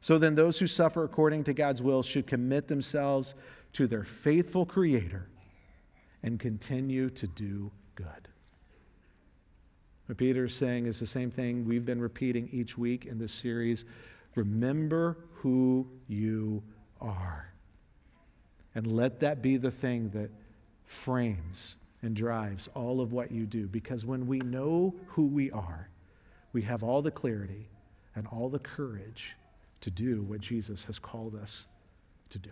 So 0.00 0.16
then, 0.16 0.34
those 0.34 0.58
who 0.58 0.66
suffer 0.66 1.04
according 1.04 1.44
to 1.44 1.52
God's 1.52 1.82
will 1.82 2.02
should 2.02 2.26
commit 2.26 2.68
themselves 2.68 3.34
to 3.72 3.86
their 3.86 4.04
faithful 4.04 4.64
Creator 4.64 5.28
and 6.22 6.38
continue 6.38 7.10
to 7.10 7.26
do 7.26 7.70
good. 7.94 8.28
What 10.06 10.16
Peter 10.16 10.46
is 10.46 10.54
saying 10.54 10.86
is 10.86 11.00
the 11.00 11.06
same 11.06 11.30
thing 11.30 11.66
we've 11.66 11.84
been 11.84 12.00
repeating 12.00 12.48
each 12.52 12.78
week 12.78 13.06
in 13.06 13.18
this 13.18 13.32
series. 13.32 13.84
Remember 14.36 15.18
who 15.34 15.86
you 16.06 16.62
are. 17.00 17.52
And 18.74 18.86
let 18.86 19.20
that 19.20 19.42
be 19.42 19.56
the 19.56 19.70
thing 19.70 20.10
that 20.10 20.30
frames 20.86 21.76
and 22.02 22.14
drives 22.14 22.68
all 22.74 23.00
of 23.00 23.12
what 23.12 23.32
you 23.32 23.44
do. 23.44 23.66
Because 23.66 24.06
when 24.06 24.26
we 24.26 24.38
know 24.38 24.94
who 25.08 25.26
we 25.26 25.50
are, 25.50 25.90
we 26.52 26.62
have 26.62 26.82
all 26.82 27.02
the 27.02 27.10
clarity 27.10 27.68
and 28.14 28.26
all 28.28 28.48
the 28.48 28.58
courage 28.58 29.34
to 29.80 29.90
do 29.90 30.22
what 30.22 30.40
Jesus 30.40 30.84
has 30.86 30.98
called 30.98 31.34
us 31.34 31.66
to 32.30 32.38
do. 32.38 32.50